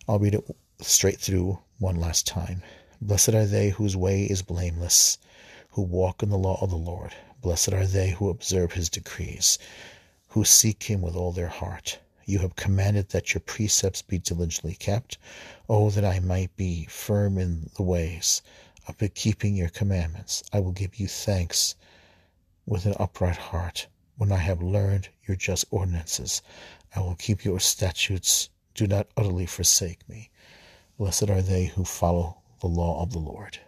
I'll 0.08 0.18
read 0.18 0.34
it 0.34 0.56
straight 0.80 1.20
through 1.20 1.60
one 1.78 1.94
last 1.94 2.26
time. 2.26 2.62
Blessed 3.00 3.34
are 3.34 3.46
they 3.46 3.70
whose 3.70 3.96
way 3.96 4.24
is 4.24 4.42
blameless, 4.42 5.18
who 5.70 5.82
walk 5.82 6.22
in 6.22 6.30
the 6.30 6.36
law 6.36 6.58
of 6.60 6.70
the 6.70 6.76
Lord. 6.76 7.14
Blessed 7.40 7.72
are 7.72 7.86
they 7.86 8.10
who 8.10 8.30
observe 8.30 8.72
his 8.72 8.88
decrees, 8.88 9.56
who 10.30 10.44
seek 10.44 10.82
him 10.82 11.00
with 11.00 11.14
all 11.14 11.30
their 11.30 11.46
heart. 11.48 12.00
You 12.24 12.40
have 12.40 12.56
commanded 12.56 13.10
that 13.10 13.32
your 13.32 13.42
precepts 13.42 14.02
be 14.02 14.18
diligently 14.18 14.74
kept. 14.74 15.18
Oh, 15.68 15.88
that 15.90 16.04
I 16.04 16.18
might 16.18 16.54
be 16.56 16.84
firm 16.86 17.38
in 17.38 17.70
the 17.76 17.84
ways 17.84 18.42
of 18.88 18.96
keeping 19.14 19.54
your 19.54 19.68
commandments. 19.68 20.42
I 20.52 20.58
will 20.58 20.72
give 20.72 20.96
you 20.96 21.06
thanks 21.06 21.76
with 22.68 22.86
an 22.86 22.94
upright 23.00 23.36
heart. 23.36 23.86
When 24.16 24.30
I 24.32 24.36
have 24.36 24.62
learned 24.62 25.08
your 25.26 25.36
just 25.36 25.64
ordinances, 25.70 26.42
I 26.94 27.00
will 27.00 27.14
keep 27.14 27.44
your 27.44 27.60
statutes. 27.60 28.50
Do 28.74 28.86
not 28.86 29.08
utterly 29.16 29.46
forsake 29.46 30.08
me. 30.08 30.30
Blessed 30.98 31.30
are 31.30 31.42
they 31.42 31.66
who 31.66 31.84
follow 31.84 32.38
the 32.60 32.66
law 32.66 33.02
of 33.02 33.12
the 33.12 33.18
Lord. 33.18 33.58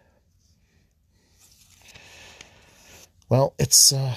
Well, 3.28 3.54
it's 3.58 3.92
uh, 3.92 4.14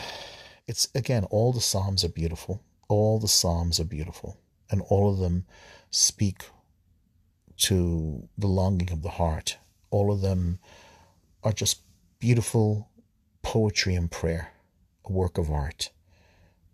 it's 0.68 0.88
again, 0.96 1.26
all 1.26 1.54
the 1.54 1.62
Psalms 1.62 2.04
are 2.04 2.10
beautiful. 2.10 2.62
All 2.88 3.20
the 3.20 3.28
Psalms 3.28 3.80
are 3.80 3.86
beautiful, 3.86 4.38
and 4.72 4.82
all 4.82 5.12
of 5.12 5.20
them 5.20 5.46
speak 5.92 6.46
to 7.58 8.28
the 8.38 8.48
longing 8.48 8.92
of 8.92 9.04
the 9.04 9.12
heart. 9.12 9.58
All 9.92 10.12
of 10.12 10.22
them 10.22 10.58
are 11.44 11.54
just 11.54 11.82
beautiful 12.20 12.90
poetry 13.44 13.94
and 13.94 14.10
prayer, 14.10 14.53
a 15.06 15.12
work 15.12 15.38
of 15.38 15.52
art. 15.52 15.92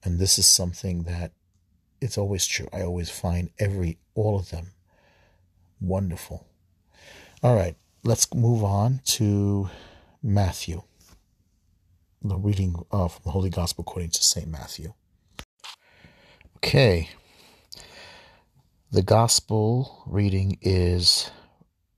And 0.04 0.20
this 0.20 0.40
is 0.40 0.48
something 0.48 1.04
that 1.04 1.32
it's 2.02 2.18
always 2.18 2.46
true. 2.46 2.68
I 2.72 2.82
always 2.84 3.10
find 3.10 3.50
every 3.60 3.98
all 4.16 4.40
of 4.40 4.50
them 4.50 4.72
wonderful. 5.82 6.46
All 7.44 7.56
right, 7.56 7.76
let's 8.04 8.34
move 8.34 8.64
on 8.64 9.02
to 9.06 9.70
Matthew. 10.22 10.84
The 12.22 12.38
reading 12.38 12.76
uh, 12.92 13.08
from 13.08 13.22
the 13.24 13.32
Holy 13.32 13.50
Gospel 13.50 13.84
according 13.88 14.12
to 14.12 14.24
St. 14.24 14.48
Matthew. 14.48 14.94
Okay. 16.58 17.10
The 18.92 19.02
Gospel 19.02 20.04
reading 20.06 20.58
is 20.62 21.32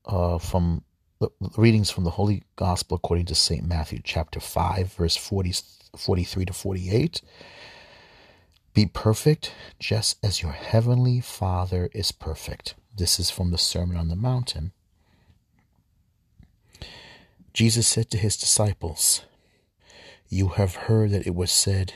uh, 0.05 0.37
from 0.37 0.83
the 1.19 1.29
readings 1.57 1.89
from 1.89 2.03
the 2.03 2.09
Holy 2.09 2.43
Gospel 2.55 2.97
according 2.97 3.25
to 3.27 3.35
St. 3.35 3.65
Matthew, 3.65 3.99
chapter 4.03 4.39
5, 4.39 4.93
verse 4.93 5.15
40, 5.15 5.53
43 5.97 6.45
to 6.45 6.53
48. 6.53 7.21
Be 8.73 8.85
perfect 8.85 9.53
just 9.79 10.17
as 10.23 10.41
your 10.41 10.53
heavenly 10.53 11.19
Father 11.19 11.89
is 11.93 12.11
perfect. 12.11 12.75
This 12.95 13.19
is 13.19 13.29
from 13.29 13.51
the 13.51 13.57
Sermon 13.57 13.97
on 13.97 14.07
the 14.07 14.15
Mountain. 14.15 14.71
Jesus 17.53 17.87
said 17.87 18.09
to 18.11 18.17
his 18.17 18.37
disciples, 18.37 19.23
You 20.29 20.49
have 20.49 20.75
heard 20.75 21.11
that 21.11 21.27
it 21.27 21.35
was 21.35 21.51
said, 21.51 21.93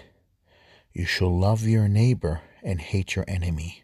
You 0.93 1.05
shall 1.05 1.38
love 1.38 1.63
your 1.63 1.88
neighbor 1.88 2.41
and 2.62 2.81
hate 2.81 3.15
your 3.15 3.25
enemy. 3.27 3.84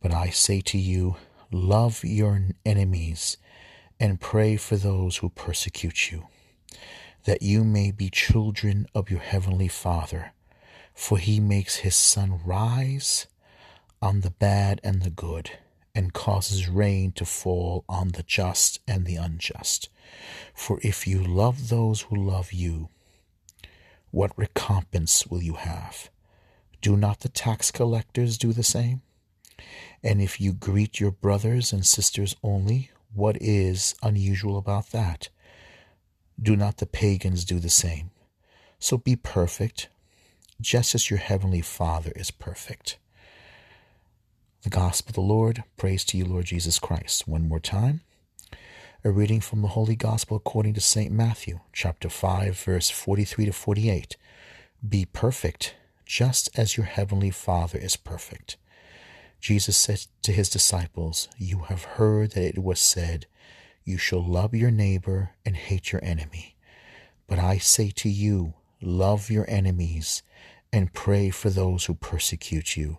But 0.00 0.12
I 0.12 0.30
say 0.30 0.60
to 0.60 0.78
you, 0.78 1.16
love 1.50 2.04
your 2.04 2.40
enemies 2.64 3.36
and 3.98 4.20
pray 4.20 4.56
for 4.56 4.76
those 4.76 5.18
who 5.18 5.30
persecute 5.30 6.12
you, 6.12 6.28
that 7.26 7.42
you 7.42 7.62
may 7.62 7.90
be 7.90 8.08
children 8.08 8.86
of 8.94 9.10
your 9.10 9.20
heavenly 9.20 9.68
Father 9.68 10.32
for 10.96 11.18
he 11.18 11.38
makes 11.38 11.76
his 11.76 11.94
sun 11.94 12.40
rise 12.42 13.26
on 14.00 14.22
the 14.22 14.30
bad 14.30 14.80
and 14.82 15.02
the 15.02 15.10
good, 15.10 15.50
and 15.94 16.14
causes 16.14 16.68
rain 16.68 17.12
to 17.12 17.24
fall 17.24 17.84
on 17.86 18.08
the 18.08 18.22
just 18.22 18.80
and 18.88 19.04
the 19.04 19.16
unjust. 19.16 19.90
For 20.54 20.80
if 20.82 21.06
you 21.06 21.22
love 21.22 21.68
those 21.68 22.02
who 22.02 22.16
love 22.16 22.52
you, 22.52 22.88
what 24.10 24.36
recompense 24.38 25.26
will 25.26 25.42
you 25.42 25.54
have? 25.54 26.10
Do 26.80 26.96
not 26.96 27.20
the 27.20 27.28
tax 27.28 27.70
collectors 27.70 28.38
do 28.38 28.54
the 28.54 28.62
same? 28.62 29.02
And 30.02 30.22
if 30.22 30.40
you 30.40 30.54
greet 30.54 30.98
your 30.98 31.10
brothers 31.10 31.72
and 31.74 31.84
sisters 31.84 32.34
only, 32.42 32.90
what 33.12 33.36
is 33.40 33.94
unusual 34.02 34.56
about 34.56 34.92
that? 34.92 35.28
Do 36.40 36.56
not 36.56 36.78
the 36.78 36.86
pagans 36.86 37.44
do 37.44 37.58
the 37.58 37.70
same? 37.70 38.10
So 38.78 38.98
be 38.98 39.16
perfect 39.16 39.88
just 40.60 40.94
as 40.94 41.10
your 41.10 41.18
heavenly 41.18 41.60
Father 41.60 42.12
is 42.14 42.30
perfect. 42.30 42.98
The 44.62 44.70
Gospel 44.70 45.10
of 45.10 45.14
the 45.14 45.20
Lord. 45.20 45.64
Praise 45.76 46.04
to 46.06 46.16
you, 46.16 46.24
Lord 46.24 46.46
Jesus 46.46 46.78
Christ. 46.78 47.28
One 47.28 47.48
more 47.48 47.60
time. 47.60 48.00
A 49.04 49.10
reading 49.10 49.40
from 49.40 49.62
the 49.62 49.68
Holy 49.68 49.96
Gospel 49.96 50.36
according 50.36 50.74
to 50.74 50.80
St. 50.80 51.12
Matthew, 51.12 51.60
chapter 51.72 52.08
5, 52.08 52.58
verse 52.58 52.90
43 52.90 53.46
to 53.46 53.52
48. 53.52 54.16
Be 54.86 55.04
perfect, 55.04 55.74
just 56.04 56.50
as 56.58 56.76
your 56.76 56.86
heavenly 56.86 57.30
Father 57.30 57.78
is 57.78 57.96
perfect. 57.96 58.56
Jesus 59.40 59.76
said 59.76 60.06
to 60.22 60.32
his 60.32 60.48
disciples, 60.48 61.28
You 61.38 61.60
have 61.68 61.84
heard 61.84 62.32
that 62.32 62.56
it 62.56 62.62
was 62.62 62.80
said, 62.80 63.26
You 63.86 63.98
shall 63.98 64.22
love 64.22 64.52
your 64.52 64.72
neighbor 64.72 65.30
and 65.44 65.54
hate 65.54 65.92
your 65.92 66.04
enemy. 66.04 66.56
But 67.28 67.38
I 67.38 67.58
say 67.58 67.90
to 67.90 68.08
you, 68.08 68.54
love 68.82 69.30
your 69.30 69.48
enemies 69.48 70.24
and 70.72 70.92
pray 70.92 71.30
for 71.30 71.50
those 71.50 71.84
who 71.84 71.94
persecute 71.94 72.76
you, 72.76 72.98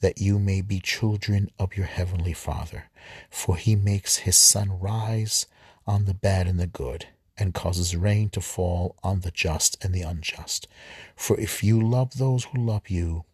that 0.00 0.20
you 0.20 0.38
may 0.38 0.60
be 0.60 0.78
children 0.78 1.50
of 1.58 1.76
your 1.76 1.86
heavenly 1.86 2.32
Father. 2.32 2.84
For 3.28 3.56
he 3.56 3.74
makes 3.74 4.18
his 4.18 4.36
sun 4.36 4.78
rise 4.78 5.46
on 5.88 6.04
the 6.04 6.14
bad 6.14 6.46
and 6.46 6.60
the 6.60 6.68
good, 6.68 7.08
and 7.36 7.52
causes 7.52 7.96
rain 7.96 8.28
to 8.30 8.40
fall 8.40 8.94
on 9.02 9.22
the 9.22 9.32
just 9.32 9.76
and 9.84 9.92
the 9.92 10.02
unjust. 10.02 10.68
For 11.16 11.38
if 11.40 11.64
you 11.64 11.82
love 11.82 12.16
those 12.16 12.44
who 12.44 12.64
love 12.64 12.88
you, 12.88 13.24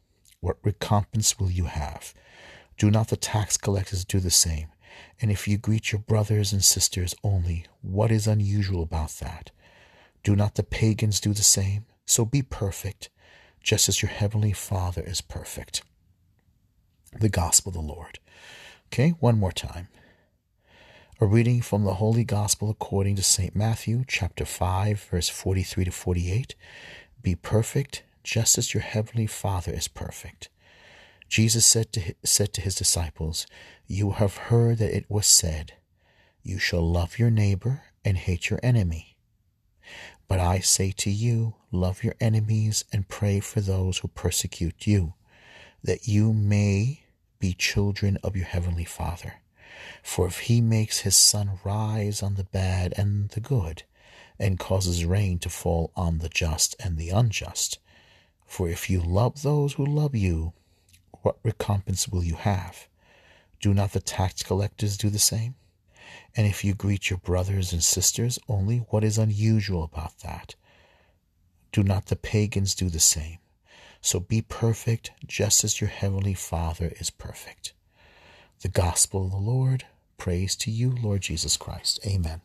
what 0.41 0.57
recompense 0.63 1.39
will 1.39 1.51
you 1.51 1.67
have? 1.67 2.15
Do 2.79 2.91
not 2.91 3.09
the 3.09 3.17
tax 3.19 3.59
collectors 3.59 4.07
do 4.07 4.21
the 4.21 4.31
same? 4.31 4.69
And 5.21 5.31
if 5.31 5.47
you 5.47 5.59
greet 5.59 5.93
your 5.93 6.01
brothers 6.01 6.53
and 6.53 6.65
sisters 6.65 7.15
only, 7.23 7.67
what 7.83 8.11
is 8.11 8.27
unusual 8.27 8.83
about 8.83 9.11
that? 9.21 9.51
Do 10.23 10.35
not 10.35 10.55
the 10.55 10.63
pagans 10.63 11.21
do 11.21 11.33
the 11.33 11.43
same? 11.43 11.85
So 12.07 12.25
be 12.25 12.43
perfect, 12.43 13.11
just 13.63 13.89
as 13.89 14.03
your 14.03 14.11
heavenly 14.11 14.53
Father 14.53 15.03
is 15.03 15.21
perfect. 15.21 15.83
The 17.19 17.29
Gospel 17.29 17.71
of 17.71 17.75
the 17.75 17.81
Lord. 17.81 18.19
Okay, 18.87 19.11
one 19.21 19.39
more 19.39 19.53
time. 19.53 19.89
A 21.21 21.27
reading 21.27 21.63
from 21.63 21.85
the 21.85 21.95
Holy 21.95 22.25
Gospel 22.25 22.71
according 22.71 23.17
to 23.17 23.23
St. 23.23 23.55
Matthew, 23.55 24.05
chapter 24.07 24.45
5, 24.45 25.01
verse 25.11 25.29
43 25.29 25.85
to 25.85 25.93
48. 25.93 26.55
Be 27.23 27.35
perfect, 27.35 28.03
just 28.25 28.59
as 28.59 28.75
your 28.75 28.83
heavenly 28.83 29.27
Father 29.27 29.73
is 29.73 29.89
perfect. 29.89 30.49
Jesus 31.29 31.67
said 31.67 31.93
to, 31.93 32.15
said 32.25 32.53
to 32.55 32.61
his 32.61 32.75
disciples, 32.75 33.47
You 33.87 34.13
have 34.13 34.37
heard 34.37 34.79
that 34.79 34.97
it 34.97 35.07
was 35.09 35.27
said, 35.27 35.75
You 36.43 36.59
shall 36.59 36.89
love 36.89 37.19
your 37.19 37.31
neighbor 37.31 37.83
and 38.05 38.17
hate 38.17 38.51
your 38.51 38.61
enemy. 38.63 39.17
But 40.29 40.41
I 40.41 40.61
say 40.61 40.93
to 40.93 41.11
you, 41.11 41.55
love 41.71 42.03
your 42.03 42.15
enemies 42.21 42.85
and 42.93 43.09
pray 43.09 43.41
for 43.41 43.61
those 43.61 43.99
who 43.99 44.09
persecute 44.09 44.87
you, 44.87 45.15
that 45.83 46.09
you 46.09 46.33
may 46.33 47.05
be 47.39 47.53
children 47.53 48.17
of 48.23 48.37
your 48.37 48.47
heavenly 48.47 48.85
Father. 48.85 49.35
For 50.03 50.27
if 50.27 50.41
he 50.41 50.61
makes 50.61 51.01
his 51.01 51.17
sun 51.17 51.59
rise 51.65 52.23
on 52.23 52.37
the 52.37 52.45
bad 52.45 52.95
and 52.97 53.29
the 53.31 53.41
good, 53.41 53.83
and 54.39 54.59
causes 54.59 55.05
rain 55.05 55.39
to 55.39 55.49
fall 55.49 55.93
on 55.95 56.19
the 56.19 56.29
just 56.29 56.75
and 56.83 56.97
the 56.97 57.11
unjust, 57.11 57.79
for 58.47 58.69
if 58.69 58.89
you 58.89 59.01
love 59.01 59.43
those 59.43 59.75
who 59.75 59.85
love 59.85 60.15
you, 60.15 60.53
what 61.25 61.39
recompense 61.43 62.07
will 62.07 62.23
you 62.23 62.35
have? 62.35 62.87
Do 63.59 63.73
not 63.73 63.93
the 63.93 64.01
tax 64.01 64.43
collectors 64.43 64.99
do 64.99 65.09
the 65.09 65.19
same? 65.19 65.55
And 66.37 66.47
if 66.47 66.63
you 66.63 66.75
greet 66.75 67.09
your 67.09 67.19
brothers 67.19 67.73
and 67.73 67.83
sisters 67.83 68.39
only, 68.47 68.79
what 68.91 69.03
is 69.03 69.17
unusual 69.17 69.85
about 69.85 70.19
that? 70.19 70.55
Do 71.73 71.83
not 71.83 72.07
the 72.07 72.17
pagans 72.17 72.75
do 72.75 72.91
the 72.91 73.01
same? 73.01 73.39
So 74.03 74.21
be 74.21 74.43
perfect, 74.43 75.13
just 75.27 75.65
as 75.65 75.81
your 75.81 75.89
heavenly 75.89 76.35
Father 76.35 76.93
is 77.01 77.09
perfect. 77.09 77.73
The 78.61 78.69
Gospel 78.69 79.25
of 79.25 79.31
the 79.31 79.39
Lord. 79.39 79.87
Praise 80.19 80.55
to 80.57 80.71
you, 80.71 80.95
Lord 81.03 81.23
Jesus 81.23 81.57
Christ. 81.57 82.01
Amen. 82.07 82.43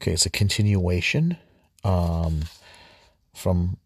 Okay, 0.00 0.12
it's 0.12 0.24
a 0.24 0.30
continuation 0.30 1.36
um, 1.82 2.42
from 3.34 3.78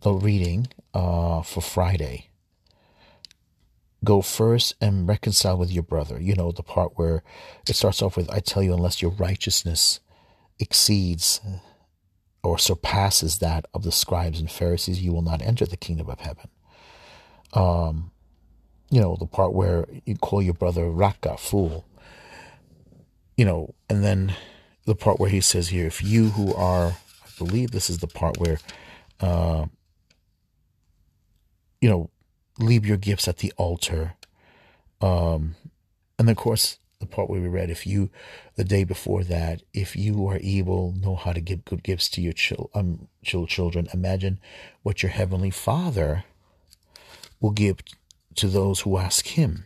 the 0.00 0.12
reading 0.12 0.66
uh, 0.92 1.42
for 1.42 1.60
Friday 1.60 2.27
go 4.04 4.22
first 4.22 4.74
and 4.80 5.08
reconcile 5.08 5.58
with 5.58 5.72
your 5.72 5.82
brother. 5.82 6.20
You 6.20 6.34
know, 6.34 6.52
the 6.52 6.62
part 6.62 6.92
where 6.96 7.22
it 7.68 7.74
starts 7.74 8.02
off 8.02 8.16
with, 8.16 8.30
I 8.30 8.40
tell 8.40 8.62
you, 8.62 8.72
unless 8.72 9.02
your 9.02 9.10
righteousness 9.10 10.00
exceeds 10.58 11.40
or 12.42 12.58
surpasses 12.58 13.38
that 13.38 13.66
of 13.74 13.82
the 13.82 13.92
scribes 13.92 14.40
and 14.40 14.50
Pharisees, 14.50 15.02
you 15.02 15.12
will 15.12 15.22
not 15.22 15.42
enter 15.42 15.66
the 15.66 15.76
kingdom 15.76 16.08
of 16.08 16.20
heaven. 16.20 16.48
Um, 17.52 18.12
you 18.90 19.00
know, 19.00 19.16
the 19.16 19.26
part 19.26 19.52
where 19.52 19.86
you 20.04 20.16
call 20.16 20.42
your 20.42 20.54
brother 20.54 20.88
Raka, 20.88 21.36
fool. 21.36 21.84
You 23.36 23.44
know, 23.44 23.74
and 23.88 24.02
then 24.02 24.34
the 24.84 24.94
part 24.94 25.20
where 25.20 25.30
he 25.30 25.40
says 25.40 25.68
here, 25.68 25.86
if 25.86 26.02
you 26.02 26.30
who 26.30 26.54
are, 26.54 26.88
I 26.88 27.28
believe 27.36 27.70
this 27.70 27.90
is 27.90 27.98
the 27.98 28.06
part 28.06 28.38
where, 28.38 28.58
uh, 29.20 29.66
you 31.80 31.88
know, 31.88 32.10
leave 32.58 32.84
your 32.84 32.96
gifts 32.96 33.28
at 33.28 33.38
the 33.38 33.52
altar. 33.56 34.14
Um, 35.00 35.54
and 36.18 36.28
of 36.28 36.36
course, 36.36 36.78
the 36.98 37.06
part 37.06 37.30
where 37.30 37.40
we 37.40 37.48
read, 37.48 37.70
if 37.70 37.86
you, 37.86 38.10
the 38.56 38.64
day 38.64 38.84
before 38.84 39.22
that, 39.24 39.62
if 39.72 39.94
you 39.94 40.26
are 40.26 40.40
able, 40.42 40.92
know 40.92 41.14
how 41.14 41.32
to 41.32 41.40
give 41.40 41.64
good 41.64 41.82
gifts 41.82 42.08
to 42.10 42.20
your 42.20 42.32
chil- 42.32 42.70
um, 42.74 43.08
children, 43.22 43.88
imagine 43.92 44.40
what 44.82 45.02
your 45.02 45.10
heavenly 45.10 45.50
Father 45.50 46.24
will 47.40 47.52
give 47.52 47.78
to 48.34 48.48
those 48.48 48.80
who 48.80 48.98
ask 48.98 49.26
Him. 49.28 49.64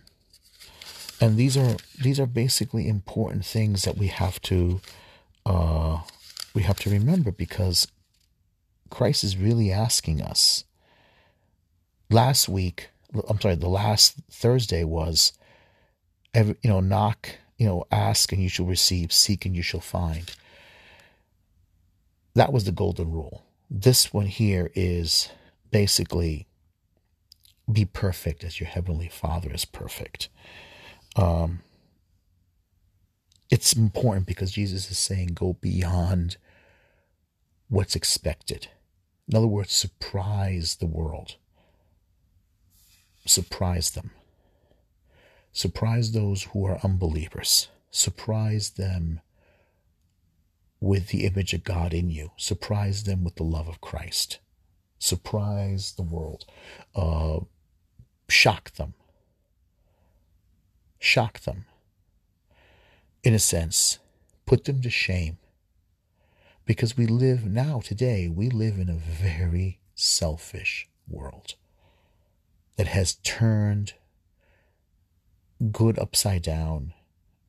And 1.21 1.37
these 1.37 1.57
are 1.57 1.77
these 2.01 2.19
are 2.19 2.27
basically 2.27 2.89
important 2.89 3.45
things 3.45 3.85
that 3.85 3.97
we 3.97 4.09
have 4.09 4.43
to 4.43 4.81
uh, 5.47 6.01
we 6.53 6.63
have 6.63 6.81
to 6.81 6.91
remember 6.91 7.31
because 7.31 7.87
Christ 8.91 9.25
is 9.25 9.37
really 9.37 9.71
asking 9.71 10.21
us. 10.21 10.65
Last 12.13 12.47
week, 12.47 12.91
I'm 13.27 13.41
sorry, 13.41 13.55
the 13.55 13.71
last 13.71 14.17
Thursday 14.31 14.85
was, 14.85 15.33
every, 16.35 16.57
you 16.63 16.69
know, 16.69 16.81
knock, 16.81 17.31
you 17.57 17.67
know, 17.67 17.87
ask 17.91 18.33
and 18.33 18.43
you 18.43 18.51
shall 18.51 18.67
receive, 18.67 19.15
seek 19.15 19.47
and 19.47 19.57
you 19.57 19.63
shall 19.63 19.81
find. 19.81 20.31
That 22.35 22.53
was 22.53 22.65
the 22.65 22.73
golden 22.73 23.11
rule. 23.11 23.45
This 23.71 24.13
one 24.13 24.27
here 24.27 24.71
is 24.75 25.31
basically 25.71 26.47
be 27.71 27.87
perfect 27.87 28.45
as 28.45 28.61
your 28.61 28.69
heavenly 28.69 29.09
Father 29.09 29.51
is 29.51 29.65
perfect. 29.65 30.29
Um, 31.17 31.61
it's 33.51 33.73
important 33.73 34.27
because 34.27 34.53
Jesus 34.53 34.91
is 34.91 34.99
saying 34.99 35.29
go 35.29 35.55
beyond 35.55 36.37
what's 37.69 37.97
expected. 37.97 38.69
In 39.29 39.35
other 39.35 39.47
words, 39.47 39.73
surprise 39.73 40.77
the 40.77 40.87
world. 40.87 41.37
Surprise 43.25 43.91
them. 43.91 44.11
Surprise 45.53 46.13
those 46.13 46.45
who 46.45 46.67
are 46.67 46.81
unbelievers. 46.83 47.69
Surprise 47.91 48.71
them 48.71 49.21
with 50.81 51.09
the 51.09 51.25
image 51.25 51.55
of 51.55 51.63
God 51.63 51.95
in 51.95 52.11
you. 52.11 52.33
Surprise 52.37 53.05
them 53.05 53.23
with 53.23 53.37
the 53.37 53.45
love 53.45 53.69
of 53.69 53.81
Christ. 53.81 54.39
Surprise 54.99 55.93
the 55.93 56.03
world. 56.03 56.47
Uh, 56.97 57.41
shock 58.29 58.73
them. 58.73 58.95
Shock 60.99 61.41
them. 61.41 61.67
In 63.23 63.35
a 63.35 63.39
sense, 63.39 63.99
put 64.47 64.65
them 64.65 64.81
to 64.83 64.91
shame. 64.91 65.39
Because 66.65 66.97
we 66.97 67.07
live 67.07 67.45
now, 67.45 67.81
today, 67.81 68.29
we 68.29 68.49
live 68.49 68.79
in 68.79 68.89
a 68.89 68.95
very 68.95 69.81
selfish 69.95 70.89
world 71.09 71.55
that 72.77 72.89
has 72.89 73.15
turned 73.17 73.95
good 75.71 75.99
upside 75.99 76.43
down. 76.43 76.93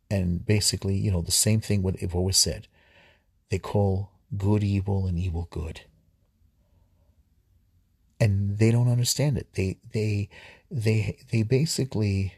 And 0.09 0.45
basically, 0.45 0.95
you 0.95 1.11
know, 1.11 1.21
the 1.21 1.31
same 1.31 1.61
thing 1.61 1.81
what 1.81 1.95
I've 2.01 2.15
always 2.15 2.37
said. 2.37 2.67
They 3.49 3.59
call 3.59 4.11
good 4.37 4.63
evil 4.63 5.07
and 5.07 5.17
evil 5.17 5.47
good. 5.49 5.81
And 8.19 8.57
they 8.57 8.71
don't 8.71 8.91
understand 8.91 9.37
it. 9.37 9.47
They 9.53 9.77
they 9.91 10.29
they 10.69 11.17
they 11.31 11.43
basically 11.43 12.35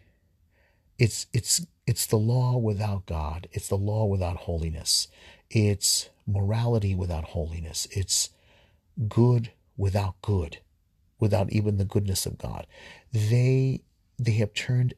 it's 0.97 1.27
it's 1.33 1.65
it's 1.85 2.07
the 2.07 2.17
law 2.17 2.57
without 2.57 3.05
God. 3.05 3.47
It's 3.51 3.67
the 3.67 3.77
law 3.77 4.05
without 4.05 4.37
holiness. 4.37 5.07
It's 5.49 6.09
morality 6.25 6.95
without 6.95 7.25
holiness. 7.25 7.87
It's 7.91 8.29
good 9.07 9.51
without 9.77 10.15
good, 10.21 10.59
without 11.19 11.51
even 11.51 11.77
the 11.77 11.85
goodness 11.85 12.25
of 12.25 12.37
God. 12.37 12.67
They 13.11 13.81
they 14.17 14.33
have 14.33 14.53
turned 14.53 14.93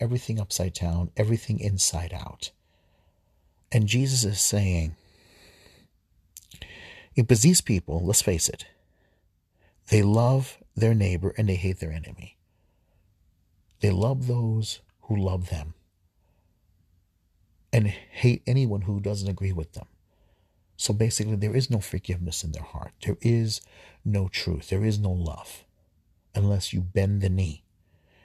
everything 0.00 0.40
upside 0.40 0.72
down, 0.72 1.10
everything 1.16 1.60
inside 1.60 2.12
out. 2.12 2.50
And 3.70 3.86
Jesus 3.86 4.24
is 4.24 4.40
saying, 4.40 4.96
because 7.14 7.42
these 7.42 7.60
people, 7.60 8.04
let's 8.04 8.22
face 8.22 8.48
it, 8.48 8.66
they 9.88 10.02
love 10.02 10.58
their 10.74 10.94
neighbor 10.94 11.32
and 11.38 11.48
they 11.48 11.54
hate 11.54 11.78
their 11.78 11.92
enemy. 11.92 12.36
They 13.80 13.90
love 13.90 14.26
those 14.26 14.80
who 15.02 15.16
love 15.16 15.48
them 15.48 15.74
and 17.72 17.86
hate 17.88 18.42
anyone 18.46 18.82
who 18.82 19.00
doesn't 19.00 19.28
agree 19.28 19.52
with 19.52 19.72
them. 19.72 19.86
So 20.76 20.92
basically, 20.92 21.36
there 21.36 21.56
is 21.56 21.70
no 21.70 21.78
forgiveness 21.78 22.44
in 22.44 22.52
their 22.52 22.62
heart. 22.62 22.92
There 23.04 23.16
is 23.22 23.60
no 24.06 24.28
truth. 24.28 24.68
There 24.68 24.84
is 24.84 24.98
no 24.98 25.10
love 25.10 25.64
unless 26.34 26.72
you 26.72 26.80
bend 26.80 27.20
the 27.20 27.28
knee. 27.28 27.64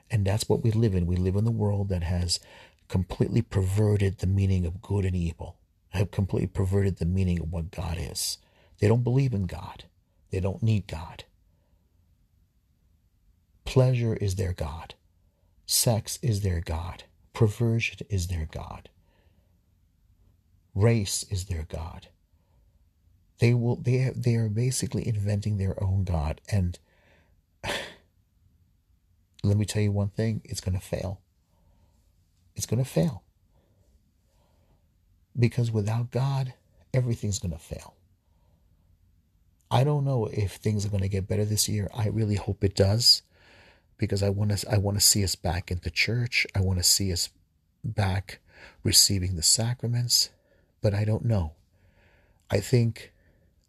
And 0.09 0.25
that's 0.25 0.47
what 0.47 0.63
we 0.63 0.71
live 0.71 0.93
in. 0.93 1.05
We 1.05 1.15
live 1.15 1.35
in 1.35 1.45
the 1.45 1.51
world 1.51 1.89
that 1.89 2.03
has 2.03 2.39
completely 2.89 3.41
perverted 3.41 4.17
the 4.17 4.27
meaning 4.27 4.65
of 4.65 4.81
good 4.81 5.05
and 5.05 5.15
evil, 5.15 5.57
have 5.89 6.11
completely 6.11 6.47
perverted 6.47 6.97
the 6.97 7.05
meaning 7.05 7.39
of 7.39 7.51
what 7.51 7.71
God 7.71 7.97
is. 7.97 8.37
They 8.79 8.89
don't 8.89 9.03
believe 9.03 9.33
in 9.33 9.45
God, 9.45 9.85
they 10.29 10.41
don't 10.41 10.61
need 10.61 10.87
God. 10.87 11.23
Pleasure 13.63 14.15
is 14.15 14.35
their 14.35 14.51
God, 14.51 14.95
sex 15.65 16.19
is 16.21 16.41
their 16.41 16.59
God, 16.59 17.03
perversion 17.31 18.05
is 18.09 18.27
their 18.27 18.49
God, 18.51 18.89
race 20.75 21.23
is 21.29 21.45
their 21.45 21.63
God. 21.63 22.07
They 23.41 23.55
will 23.55 23.75
they 23.75 24.11
they 24.15 24.35
are 24.35 24.49
basically 24.49 25.07
inventing 25.07 25.57
their 25.57 25.83
own 25.83 26.03
God 26.03 26.41
and 26.47 26.77
let 29.43 29.57
me 29.57 29.65
tell 29.65 29.81
you 29.81 29.91
one 29.91 30.09
thing, 30.09 30.41
it's 30.45 30.61
going 30.61 30.79
to 30.79 30.85
fail. 30.85 31.19
It's 32.55 32.67
going 32.67 32.83
to 32.83 32.89
fail. 32.89 33.23
Because 35.37 35.71
without 35.71 36.11
God, 36.11 36.53
everything's 36.93 37.39
going 37.39 37.53
to 37.53 37.57
fail. 37.57 37.95
I 39.71 39.85
don't 39.85 40.05
know 40.05 40.27
if 40.31 40.57
things 40.57 40.85
are 40.85 40.89
going 40.89 41.01
to 41.01 41.09
get 41.09 41.27
better 41.27 41.45
this 41.45 41.67
year. 41.67 41.89
I 41.95 42.09
really 42.09 42.35
hope 42.35 42.63
it 42.63 42.75
does 42.75 43.23
because 43.97 44.21
I 44.21 44.29
want 44.29 44.55
to 44.55 44.71
I 44.71 44.77
want 44.77 44.97
to 44.97 45.03
see 45.03 45.23
us 45.23 45.33
back 45.33 45.71
in 45.71 45.79
the 45.81 45.89
church. 45.89 46.45
I 46.53 46.59
want 46.59 46.77
to 46.77 46.83
see 46.83 47.11
us 47.11 47.29
back 47.83 48.37
receiving 48.83 49.35
the 49.35 49.41
sacraments, 49.41 50.29
but 50.79 50.93
I 50.93 51.05
don't 51.05 51.25
know. 51.25 51.53
I 52.51 52.59
think 52.59 53.11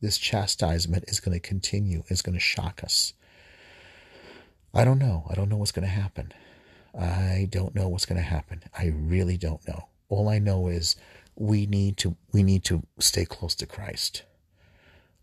this 0.02 0.18
chastisement 0.18 1.04
is 1.06 1.20
going 1.20 1.32
to 1.32 1.40
continue. 1.40 2.02
It's 2.08 2.22
going 2.22 2.34
to 2.34 2.40
shock 2.40 2.82
us. 2.84 3.14
I 4.74 4.84
don't 4.84 4.98
know. 4.98 5.24
I 5.30 5.34
don't 5.34 5.48
know 5.48 5.56
what's 5.56 5.72
going 5.72 5.86
to 5.86 5.92
happen. 5.92 6.32
I 6.98 7.46
don't 7.48 7.74
know 7.74 7.88
what's 7.88 8.04
going 8.04 8.20
to 8.20 8.26
happen. 8.26 8.64
I 8.76 8.92
really 8.94 9.36
don't 9.38 9.66
know. 9.66 9.88
All 10.08 10.28
I 10.28 10.38
know 10.38 10.66
is 10.68 10.96
we 11.36 11.66
need 11.66 11.96
to 11.98 12.16
we 12.32 12.42
need 12.42 12.64
to 12.64 12.82
stay 12.98 13.24
close 13.24 13.54
to 13.56 13.66
Christ. 13.66 14.24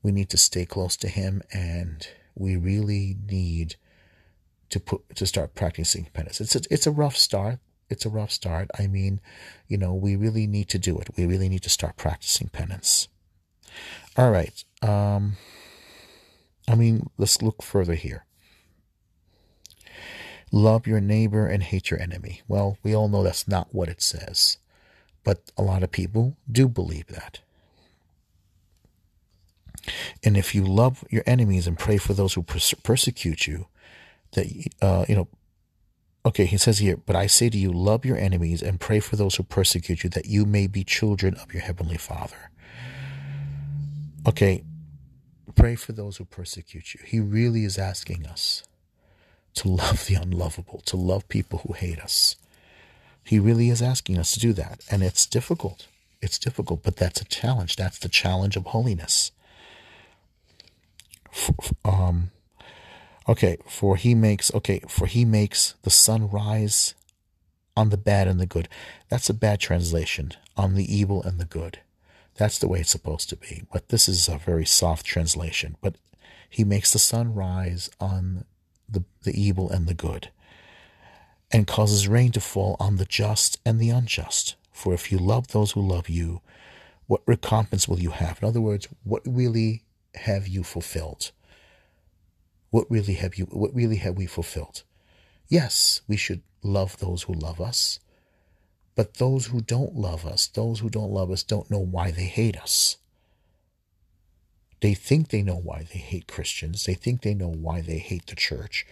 We 0.02 0.12
need 0.12 0.30
to 0.30 0.38
stay 0.38 0.66
close 0.66 0.96
to 0.98 1.08
him 1.10 1.44
and 1.52 2.08
we 2.34 2.56
really 2.56 3.18
need 3.28 3.76
to 4.70 4.80
put 4.80 5.16
to 5.16 5.26
start 5.28 5.56
practicing 5.56 6.08
penance. 6.14 6.40
It's 6.42 6.56
a, 6.56 6.62
it's 6.72 6.88
a 6.88 6.92
rough 6.92 7.18
start. 7.18 7.60
It's 7.90 8.06
a 8.06 8.10
rough 8.10 8.32
start. 8.32 8.70
I 8.80 8.88
mean, 8.88 9.20
you 9.68 9.78
know, 9.78 9.94
we 9.94 10.16
really 10.16 10.48
need 10.48 10.70
to 10.70 10.80
do 10.80 10.98
it. 11.00 11.10
We 11.18 11.26
really 11.26 11.50
need 11.50 11.64
to 11.64 11.70
start 11.70 11.98
practicing 11.98 12.48
penance. 12.48 13.08
All 14.16 14.32
right. 14.32 14.64
Um, 14.82 15.38
I 16.68 16.76
mean, 16.76 17.10
let's 17.18 17.42
look 17.42 17.62
further 17.64 17.96
here. 17.96 18.26
Love 20.52 20.88
your 20.88 21.00
neighbor 21.00 21.46
and 21.46 21.62
hate 21.64 21.92
your 21.92 22.02
enemy. 22.02 22.42
Well, 22.48 22.78
we 22.84 22.96
all 22.96 23.08
know 23.08 23.24
that's 23.24 23.48
not 23.48 23.74
what 23.74 23.90
it 23.90 24.02
says, 24.02 24.58
but 25.24 25.52
a 25.58 25.62
lot 25.62 25.84
of 25.84 25.92
people 25.92 26.38
do 26.52 26.68
believe 26.68 27.08
that. 27.08 27.40
And 30.24 30.36
if 30.36 30.56
you 30.56 30.64
love 30.64 31.04
your 31.10 31.24
enemies 31.26 31.68
and 31.68 31.78
pray 31.78 31.98
for 31.98 32.14
those 32.14 32.34
who 32.34 32.44
pers- 32.44 32.74
persecute 32.84 33.48
you, 33.48 33.68
that 34.34 34.48
uh, 34.82 35.06
you 35.08 35.16
know, 35.16 35.28
okay, 36.26 36.46
he 36.46 36.58
says 36.58 36.80
here, 36.80 36.98
but 36.98 37.16
I 37.16 37.28
say 37.28 37.50
to 37.50 37.58
you, 37.58 37.72
love 37.72 38.06
your 38.06 38.18
enemies 38.18 38.62
and 38.62 38.80
pray 38.80 39.00
for 39.00 39.16
those 39.16 39.36
who 39.36 39.44
persecute 39.44 40.04
you, 40.04 40.10
that 40.12 40.26
you 40.26 40.46
may 40.46 40.68
be 40.68 40.84
children 40.84 41.36
of 41.36 41.54
your 41.54 41.64
heavenly 41.64 41.98
Father. 41.98 42.52
Okay, 44.28 44.64
pray 45.50 45.76
for 45.76 45.92
those 45.92 46.18
who 46.18 46.26
persecute 46.26 46.94
you. 46.94 47.02
He 47.06 47.20
really 47.20 47.66
is 47.66 47.78
asking 47.78 48.26
us 48.26 48.64
to 49.56 49.68
love 49.68 50.06
the 50.06 50.16
unlovable, 50.16 50.82
to 50.86 50.98
love 50.98 51.28
people 51.28 51.60
who 51.60 51.74
hate 51.74 52.00
us. 52.00 52.36
He 53.24 53.40
really 53.40 53.70
is 53.70 53.82
asking 53.82 54.18
us 54.18 54.32
to 54.34 54.40
do 54.40 54.54
that. 54.54 54.82
And 54.90 55.04
it's 55.04 55.26
difficult. 55.26 55.88
It's 56.22 56.40
difficult, 56.40 56.84
but 56.84 56.98
that's 56.98 57.22
a 57.22 57.26
challenge. 57.26 57.76
That's 57.76 58.00
the 58.00 58.10
challenge 58.10 58.56
of 58.58 58.66
holiness. 58.68 59.32
Um, 61.86 62.32
okay, 63.28 63.58
for 63.68 63.96
he 63.96 64.16
makes, 64.16 64.54
okay, 64.54 64.82
for 64.88 65.06
he 65.06 65.26
makes 65.26 65.76
the 65.84 65.90
sun 65.90 66.30
rise 66.30 66.96
on 67.78 67.90
the 67.90 67.98
bad 67.98 68.28
and 68.28 68.40
the 68.40 68.46
good. 68.46 68.68
That's 69.10 69.30
a 69.30 69.34
bad 69.34 69.60
translation. 69.60 70.34
On 70.58 70.76
the 70.76 70.94
evil 70.94 71.24
and 71.24 71.40
the 71.40 71.46
good. 71.46 71.80
That's 72.40 72.58
the 72.58 72.70
way 72.70 72.80
it's 72.80 72.90
supposed 72.90 73.28
to 73.30 73.36
be. 73.36 73.64
But 73.70 73.90
this 73.90 74.08
is 74.08 74.30
a 74.30 74.38
very 74.38 74.66
soft 74.66 75.06
translation. 75.06 75.76
But 75.82 75.96
he 76.50 76.64
makes 76.64 76.94
the 76.94 76.98
sun 76.98 77.36
rise 77.36 77.90
on 78.00 78.46
the, 78.88 79.04
the 79.24 79.40
evil 79.40 79.70
and 79.70 79.88
the 79.88 79.94
good, 79.94 80.30
and 81.52 81.68
causes 81.68 82.08
rain 82.08 82.32
to 82.32 82.40
fall 82.40 82.78
on 82.80 82.96
the 82.96 83.06
just 83.06 83.60
and 83.66 83.78
the 83.78 83.90
unjust. 83.90 84.56
For 84.72 84.94
if 84.94 85.12
you 85.12 85.18
love 85.18 85.50
those 85.50 85.72
who 85.74 85.82
love 85.82 86.08
you, 86.08 86.42
what 87.08 87.22
recompense 87.26 87.90
will 87.90 88.00
you 88.00 88.12
have? 88.12 88.40
In 88.42 88.48
other 88.48 88.62
words, 88.62 88.88
what 89.04 89.22
really 89.26 89.84
have 90.16 90.48
you 90.48 90.64
fulfilled? 90.64 91.32
What 92.70 92.90
really 92.90 93.16
have 93.16 93.36
you 93.36 93.46
what 93.46 93.76
really 93.76 93.98
have 93.98 94.16
we 94.16 94.28
fulfilled? 94.28 94.84
Yes, 95.50 96.02
we 96.08 96.16
should 96.16 96.44
love 96.64 97.00
those 97.00 97.24
who 97.24 97.34
love 97.34 97.60
us. 97.60 98.00
But 99.00 99.14
those 99.14 99.46
who 99.46 99.62
don't 99.62 99.96
love 99.96 100.26
us, 100.26 100.46
those 100.48 100.82
who 100.82 100.90
don't 100.90 101.14
love 101.14 101.32
us 101.32 101.42
don't 101.42 101.72
know 101.72 101.80
why 101.80 102.12
they 102.12 102.26
hate 102.26 102.58
us. 102.58 102.98
They 104.82 104.94
think 104.94 105.30
they 105.30 105.42
know 105.42 105.56
why 105.56 105.84
they 105.90 106.00
hate 106.00 106.28
Christians. 106.28 106.84
They 106.84 106.96
think 106.96 107.22
they 107.22 107.34
know 107.34 107.48
why 107.48 107.80
they 107.80 108.00
hate 108.00 108.28
the 108.28 108.36
church. 108.36 108.86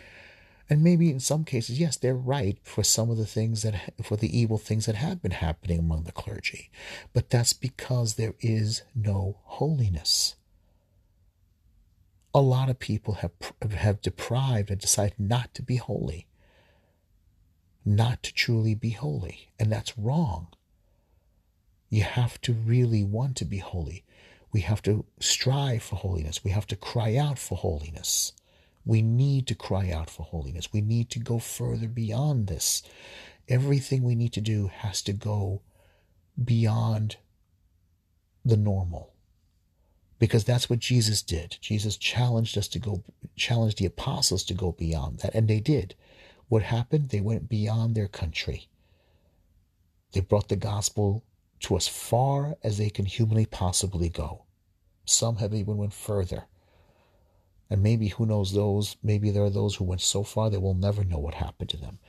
And 0.69 0.81
maybe 0.81 1.11
in 1.11 1.19
some 1.19 1.43
cases, 1.43 1.77
yes, 1.77 1.97
they're 1.97 2.15
right 2.15 2.57
for 2.63 2.85
some 2.85 3.09
of 3.09 3.17
the 3.17 3.25
things 3.25 3.63
that, 3.63 3.95
for 4.01 4.15
the 4.15 4.39
evil 4.39 4.57
things 4.57 4.85
that 4.85 4.95
have 4.95 5.21
been 5.21 5.31
happening 5.31 5.77
among 5.77 6.03
the 6.03 6.13
clergy. 6.13 6.71
But 7.11 7.29
that's 7.29 7.51
because 7.51 8.13
there 8.13 8.35
is 8.39 8.83
no 8.95 9.39
holiness. 9.43 10.35
A 12.33 12.39
lot 12.39 12.69
of 12.69 12.79
people 12.79 13.15
have, 13.15 13.31
have 13.71 14.01
deprived 14.01 14.71
and 14.71 14.79
decided 14.79 15.19
not 15.19 15.53
to 15.55 15.61
be 15.61 15.75
holy, 15.75 16.26
not 17.87 18.21
to 18.21 18.33
truly 18.33 18.75
be 18.75 18.89
holy. 18.89 19.49
And 19.57 19.71
that's 19.71 19.97
wrong. 19.97 20.47
You 21.89 22.03
have 22.03 22.39
to 22.41 22.53
really 22.53 23.03
want 23.03 23.37
to 23.37 23.45
be 23.45 23.59
holy. 23.59 24.03
We 24.51 24.61
have 24.61 24.81
to 24.83 25.05
strive 25.19 25.83
for 25.83 25.95
holiness. 25.95 26.43
We 26.43 26.51
have 26.51 26.67
to 26.67 26.75
cry 26.75 27.15
out 27.15 27.39
for 27.39 27.57
holiness. 27.57 28.33
We 28.85 29.01
need 29.01 29.47
to 29.47 29.55
cry 29.55 29.89
out 29.89 30.09
for 30.09 30.23
holiness. 30.23 30.73
We 30.73 30.81
need 30.81 31.09
to 31.11 31.19
go 31.19 31.39
further 31.39 31.87
beyond 31.87 32.47
this. 32.47 32.83
Everything 33.47 34.03
we 34.03 34.15
need 34.15 34.33
to 34.33 34.41
do 34.41 34.67
has 34.67 35.01
to 35.03 35.13
go 35.13 35.61
beyond 36.43 37.15
the 38.43 38.57
normal. 38.57 39.13
Because 40.19 40.43
that's 40.43 40.69
what 40.69 40.79
Jesus 40.79 41.21
did. 41.21 41.57
Jesus 41.61 41.95
challenged 41.95 42.57
us 42.57 42.67
to 42.69 42.79
go, 42.79 43.03
challenged 43.35 43.77
the 43.77 43.85
apostles 43.85 44.43
to 44.45 44.53
go 44.53 44.71
beyond 44.73 45.19
that, 45.19 45.35
and 45.35 45.47
they 45.47 45.59
did. 45.59 45.95
What 46.47 46.63
happened? 46.63 47.09
They 47.09 47.21
went 47.21 47.49
beyond 47.49 47.95
their 47.95 48.07
country. 48.07 48.67
They 50.13 50.21
brought 50.21 50.49
the 50.49 50.55
gospel 50.55 51.23
to 51.61 51.75
as 51.75 51.87
far 51.87 52.57
as 52.63 52.77
they 52.77 52.89
can 52.89 53.05
humanly 53.05 53.45
possibly 53.45 54.09
go. 54.09 54.43
Some 55.05 55.37
have 55.37 55.53
even 55.53 55.77
went 55.77 55.93
further. 55.93 56.45
And 57.69 57.83
maybe, 57.83 58.07
who 58.07 58.25
knows, 58.25 58.53
those, 58.53 58.95
maybe 59.03 59.29
there 59.29 59.43
are 59.43 59.49
those 59.49 59.75
who 59.75 59.83
went 59.83 59.99
so 59.99 60.23
far 60.23 60.49
they 60.49 60.57
will 60.57 60.73
never 60.73 61.03
know 61.03 61.17
what 61.17 61.33
happened 61.33 61.69
to 61.71 61.77
them. 61.77 61.99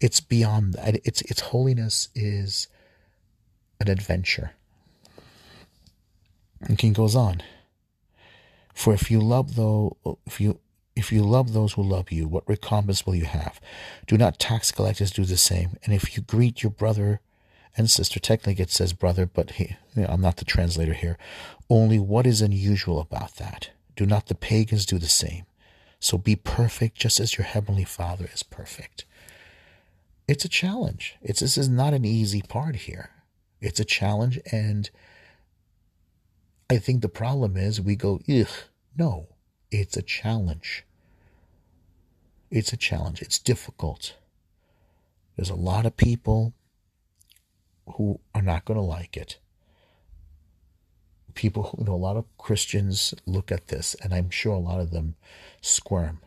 It's 0.00 0.20
beyond 0.20 0.74
that. 0.74 0.96
It's, 1.04 1.22
it's 1.22 1.40
holiness 1.40 2.08
is 2.16 2.66
an 3.80 3.88
adventure. 3.88 4.52
And 6.62 6.78
King 6.78 6.94
goes 6.94 7.14
on. 7.14 7.42
For 8.74 8.92
if 8.92 9.10
you 9.10 9.20
love 9.20 9.54
though 9.54 9.96
if 10.26 10.40
you 10.40 10.58
if 10.96 11.10
you 11.10 11.22
love 11.22 11.52
those 11.52 11.72
who 11.72 11.82
love 11.82 12.12
you, 12.12 12.28
what 12.28 12.48
recompense 12.48 13.04
will 13.04 13.14
you 13.14 13.24
have? 13.24 13.60
Do 14.06 14.16
not 14.16 14.38
tax 14.38 14.70
collectors 14.70 15.10
do 15.10 15.24
the 15.24 15.36
same? 15.36 15.76
And 15.84 15.92
if 15.92 16.16
you 16.16 16.22
greet 16.22 16.62
your 16.62 16.70
brother 16.70 17.20
and 17.76 17.90
sister, 17.90 18.20
technically 18.20 18.62
it 18.62 18.70
says 18.70 18.92
brother, 18.92 19.26
but 19.26 19.52
he, 19.52 19.76
you 19.94 20.02
know, 20.02 20.08
I'm 20.08 20.20
not 20.20 20.36
the 20.36 20.44
translator 20.44 20.94
here. 20.94 21.18
Only 21.68 21.98
what 21.98 22.26
is 22.26 22.40
unusual 22.40 23.00
about 23.00 23.36
that? 23.36 23.70
Do 23.96 24.06
not 24.06 24.26
the 24.26 24.34
pagans 24.34 24.86
do 24.86 24.98
the 24.98 25.08
same? 25.08 25.46
So 25.98 26.18
be 26.18 26.36
perfect 26.36 26.96
just 26.96 27.18
as 27.18 27.36
your 27.36 27.46
heavenly 27.46 27.84
Father 27.84 28.28
is 28.32 28.42
perfect. 28.42 29.04
It's 30.28 30.44
a 30.44 30.48
challenge. 30.48 31.16
It's 31.22 31.40
this 31.40 31.58
is 31.58 31.68
not 31.68 31.94
an 31.94 32.04
easy 32.04 32.42
part 32.42 32.76
here. 32.76 33.10
It's 33.60 33.80
a 33.80 33.84
challenge, 33.84 34.38
and 34.52 34.90
I 36.68 36.78
think 36.78 37.00
the 37.02 37.08
problem 37.08 37.56
is 37.56 37.80
we 37.80 37.96
go, 37.96 38.20
ugh. 38.28 38.48
No, 38.96 39.28
it's 39.80 39.96
a 39.96 40.02
challenge. 40.02 40.84
It's 42.50 42.72
a 42.72 42.76
challenge. 42.76 43.22
It's 43.22 43.38
difficult. 43.38 44.16
There's 45.36 45.50
a 45.50 45.54
lot 45.54 45.86
of 45.86 45.96
people 45.96 46.54
who 47.96 48.20
are 48.34 48.42
not 48.42 48.64
going 48.64 48.78
to 48.78 48.84
like 48.84 49.16
it 49.16 49.38
people, 51.34 51.74
you 51.78 51.84
know, 51.84 51.94
a 51.94 51.96
lot 51.96 52.16
of 52.16 52.24
Christians 52.38 53.14
look 53.26 53.52
at 53.52 53.68
this, 53.68 53.94
and 54.02 54.14
I'm 54.14 54.30
sure 54.30 54.54
a 54.54 54.58
lot 54.58 54.80
of 54.80 54.90
them 54.90 55.16
squirm. 55.60 56.20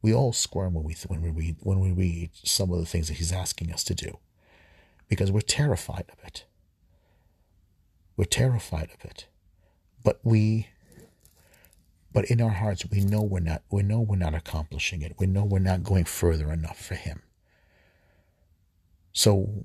We 0.00 0.14
all 0.14 0.32
squirm 0.32 0.74
when 0.74 0.84
we 0.84 0.96
when 1.06 1.22
we 1.22 1.30
read 1.30 1.56
when 1.60 1.80
we 1.80 1.92
read 1.92 2.30
some 2.34 2.72
of 2.72 2.78
the 2.78 2.86
things 2.86 3.08
that 3.08 3.18
he's 3.18 3.32
asking 3.32 3.72
us 3.72 3.84
to 3.84 3.94
do, 3.94 4.18
because 5.08 5.30
we're 5.30 5.40
terrified 5.40 6.04
of 6.12 6.18
it. 6.24 6.44
We're 8.16 8.24
terrified 8.24 8.90
of 8.94 9.04
it, 9.04 9.26
but 10.02 10.20
we. 10.22 10.68
But 12.12 12.26
in 12.26 12.40
our 12.40 12.50
hearts, 12.50 12.84
we 12.90 13.00
know 13.00 13.22
we're 13.22 13.40
not. 13.40 13.62
We 13.70 13.82
know 13.82 14.00
we're 14.00 14.16
not 14.16 14.34
accomplishing 14.34 15.02
it. 15.02 15.14
We 15.18 15.26
know 15.26 15.44
we're 15.44 15.58
not 15.58 15.82
going 15.82 16.04
further 16.04 16.52
enough 16.52 16.78
for 16.78 16.94
Him. 16.94 17.22
So 19.12 19.64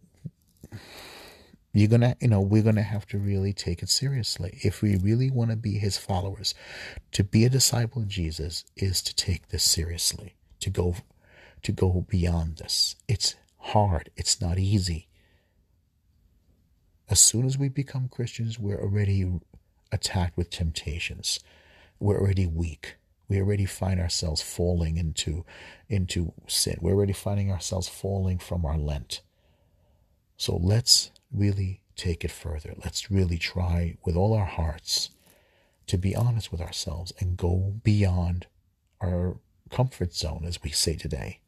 you're 1.78 1.88
gonna 1.88 2.16
you 2.20 2.28
know 2.28 2.42
we're 2.42 2.64
gonna 2.64 2.82
have 2.82 3.06
to 3.06 3.20
really 3.20 3.54
take 3.54 3.84
it 3.84 3.90
seriously 3.90 4.58
if 4.64 4.82
we 4.82 4.96
really 4.96 5.30
want 5.30 5.52
to 5.52 5.56
be 5.56 5.78
his 5.78 5.98
followers 5.98 6.56
to 7.12 7.24
be 7.24 7.46
a 7.46 7.50
disciple 7.50 8.02
of 8.02 8.08
jesus 8.08 8.66
is 8.76 9.02
to 9.02 9.16
take 9.16 9.50
this 9.50 9.64
seriously 9.64 10.36
to 10.60 10.72
go 10.72 10.96
to 11.62 11.72
go 11.72 12.06
beyond 12.10 12.58
this 12.58 12.96
it's 13.08 13.36
hard 13.58 14.10
it's 14.18 14.42
not 14.42 14.58
easy 14.58 15.08
as 17.10 17.20
soon 17.20 17.46
as 17.46 17.60
we 17.60 17.70
become 17.70 18.10
christians 18.10 18.58
we're 18.58 18.82
already 18.82 19.40
attacked 19.92 20.36
with 20.36 20.50
temptations 20.50 21.40
we're 22.00 22.20
already 22.20 22.46
weak 22.46 22.96
we 23.30 23.40
already 23.40 23.66
find 23.66 24.00
ourselves 24.00 24.42
falling 24.42 24.98
into 24.98 25.46
into 25.90 26.34
sin 26.48 26.78
we're 26.82 26.94
already 26.94 27.14
finding 27.14 27.52
ourselves 27.52 27.88
falling 27.88 28.38
from 28.38 28.66
our 28.66 28.78
lent 28.78 29.22
so 30.38 30.56
let's 30.56 31.12
really 31.32 31.82
take 31.98 32.24
it 32.24 32.32
further. 32.32 32.76
Let's 32.84 33.12
really 33.12 33.38
try 33.38 33.98
with 34.06 34.16
all 34.16 34.34
our 34.34 34.46
hearts 34.46 35.10
to 35.88 35.98
be 35.98 36.16
honest 36.16 36.52
with 36.52 36.62
ourselves 36.62 37.12
and 37.20 37.38
go 37.38 37.74
beyond 37.84 38.48
our 39.02 39.38
comfort 39.72 40.14
zone, 40.14 40.44
as 40.46 40.62
we 40.62 40.70
say 40.70 40.96
today. 40.96 41.40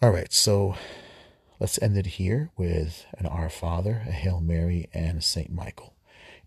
All 0.00 0.10
right, 0.10 0.32
so 0.32 0.76
let's 1.58 1.80
end 1.80 1.96
it 1.96 2.06
here 2.06 2.50
with 2.56 3.06
an 3.18 3.26
Our 3.26 3.48
Father, 3.48 4.02
a 4.06 4.12
Hail 4.12 4.40
Mary, 4.40 4.88
and 4.92 5.18
a 5.18 5.22
Saint 5.22 5.50
Michael. 5.50 5.91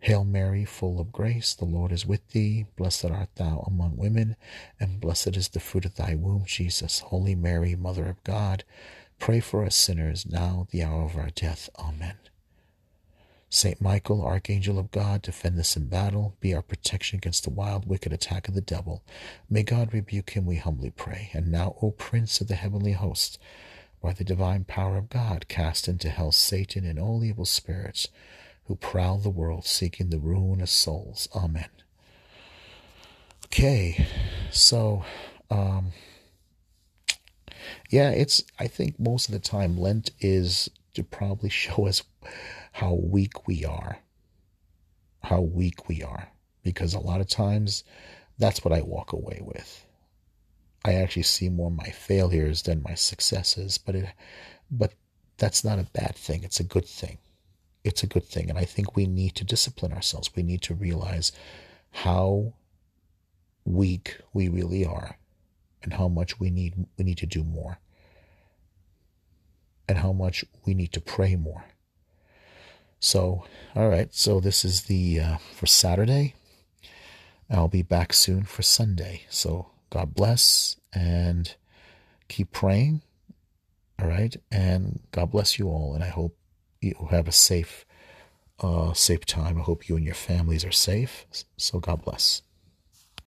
Hail 0.00 0.24
Mary, 0.24 0.64
full 0.64 1.00
of 1.00 1.12
grace, 1.12 1.54
the 1.54 1.64
Lord 1.64 1.92
is 1.92 2.06
with 2.06 2.26
thee. 2.30 2.66
Blessed 2.76 3.06
art 3.06 3.30
thou 3.34 3.64
among 3.66 3.96
women, 3.96 4.36
and 4.78 5.00
blessed 5.00 5.36
is 5.36 5.48
the 5.48 5.60
fruit 5.60 5.84
of 5.84 5.96
thy 5.96 6.14
womb, 6.14 6.44
Jesus. 6.46 7.00
Holy 7.00 7.34
Mary, 7.34 7.74
Mother 7.74 8.06
of 8.06 8.22
God, 8.24 8.64
Pray 9.18 9.40
for 9.40 9.64
us 9.64 9.76
sinners 9.76 10.26
now, 10.26 10.66
the 10.70 10.82
hour 10.82 11.02
of 11.02 11.16
our 11.16 11.30
death. 11.30 11.68
Amen. 11.78 12.16
Saint 13.50 13.80
Michael, 13.80 14.24
Archangel 14.24 14.78
of 14.78 14.90
God, 14.90 15.22
defend 15.22 15.58
us 15.58 15.76
in 15.76 15.88
battle, 15.88 16.36
be 16.40 16.54
our 16.54 16.62
protection 16.62 17.18
against 17.18 17.44
the 17.44 17.50
wild, 17.50 17.86
wicked 17.86 18.12
attack 18.12 18.46
of 18.46 18.54
the 18.54 18.60
devil. 18.60 19.02
May 19.48 19.62
God 19.62 19.92
rebuke 19.92 20.30
him, 20.30 20.46
we 20.46 20.56
humbly 20.56 20.90
pray. 20.90 21.30
And 21.32 21.50
now, 21.50 21.76
O 21.82 21.90
Prince 21.90 22.40
of 22.40 22.48
the 22.48 22.54
heavenly 22.54 22.92
host, 22.92 23.38
by 24.02 24.12
the 24.12 24.24
divine 24.24 24.64
power 24.64 24.96
of 24.96 25.08
God, 25.10 25.48
cast 25.48 25.88
into 25.88 26.10
hell 26.10 26.30
Satan 26.30 26.84
and 26.84 26.98
all 26.98 27.24
evil 27.24 27.46
spirits 27.46 28.08
who 28.68 28.76
prowl 28.76 29.16
the 29.18 29.30
world 29.30 29.64
seeking 29.64 30.10
the 30.10 30.18
ruin 30.18 30.60
of 30.60 30.68
souls. 30.68 31.26
Amen. 31.34 31.70
Okay, 33.46 34.06
so 34.50 35.04
um, 35.50 35.92
yeah, 37.88 38.10
it's, 38.10 38.44
I 38.58 38.66
think 38.66 39.00
most 39.00 39.28
of 39.28 39.32
the 39.32 39.38
time 39.38 39.78
Lent 39.78 40.10
is 40.20 40.70
to 40.92 41.02
probably 41.02 41.48
show 41.50 41.86
us 41.86 42.02
how 42.72 42.92
weak 42.92 43.48
we 43.48 43.64
are. 43.64 44.00
How 45.22 45.40
weak 45.40 45.88
we 45.88 46.02
are. 46.02 46.28
Because 46.62 46.92
a 46.92 47.00
lot 47.00 47.22
of 47.22 47.28
times 47.28 47.84
that's 48.38 48.62
what 48.62 48.74
I 48.74 48.82
walk 48.82 49.14
away 49.14 49.40
with. 49.42 49.86
I 50.84 50.92
actually 50.92 51.22
see 51.22 51.48
more 51.48 51.70
my 51.70 51.88
failures 51.88 52.62
than 52.62 52.82
my 52.82 52.94
successes, 52.94 53.78
but 53.78 53.94
it, 53.94 54.06
but 54.70 54.92
that's 55.38 55.64
not 55.64 55.78
a 55.78 55.88
bad 55.94 56.14
thing. 56.16 56.44
It's 56.44 56.60
a 56.60 56.64
good 56.64 56.86
thing. 56.86 57.18
It's 57.88 58.02
a 58.02 58.06
good 58.06 58.24
thing. 58.24 58.50
And 58.50 58.58
I 58.58 58.64
think 58.64 58.94
we 58.94 59.06
need 59.06 59.34
to 59.36 59.44
discipline 59.44 59.92
ourselves. 59.92 60.30
We 60.36 60.42
need 60.42 60.62
to 60.62 60.74
realize 60.74 61.32
how 61.90 62.54
weak 63.64 64.18
we 64.32 64.48
really 64.48 64.84
are 64.84 65.18
and 65.82 65.94
how 65.94 66.08
much 66.08 66.40
we 66.40 66.50
need 66.50 66.86
we 66.96 67.04
need 67.04 67.18
to 67.18 67.26
do 67.26 67.44
more 67.44 67.78
and 69.88 69.98
how 69.98 70.12
much 70.12 70.44
we 70.64 70.72
need 70.72 70.92
to 70.92 71.00
pray 71.00 71.36
more 71.36 71.64
so 72.98 73.44
all 73.76 73.88
right 73.90 74.14
so 74.14 74.40
this 74.40 74.64
is 74.64 74.84
the 74.84 75.20
uh, 75.20 75.36
for 75.54 75.66
saturday 75.66 76.34
I'll 77.50 77.68
be 77.68 77.82
back 77.82 78.12
soon 78.12 78.44
for 78.44 78.62
Sunday. 78.62 79.22
So 79.30 79.70
God 79.90 80.14
bless 80.14 80.76
and 80.92 81.54
keep 82.28 82.52
praying. 82.52 83.02
All 84.00 84.08
right. 84.08 84.36
And 84.50 85.00
God 85.12 85.30
bless 85.30 85.58
you 85.58 85.68
all. 85.68 85.94
And 85.94 86.04
I 86.04 86.08
hope 86.08 86.36
you 86.80 87.08
have 87.10 87.28
a 87.28 87.32
safe, 87.32 87.84
uh, 88.60 88.92
safe 88.92 89.24
time. 89.26 89.58
I 89.58 89.62
hope 89.62 89.88
you 89.88 89.96
and 89.96 90.04
your 90.04 90.14
families 90.14 90.64
are 90.64 90.72
safe. 90.72 91.26
So 91.56 91.78
God 91.78 92.02
bless. 92.04 92.42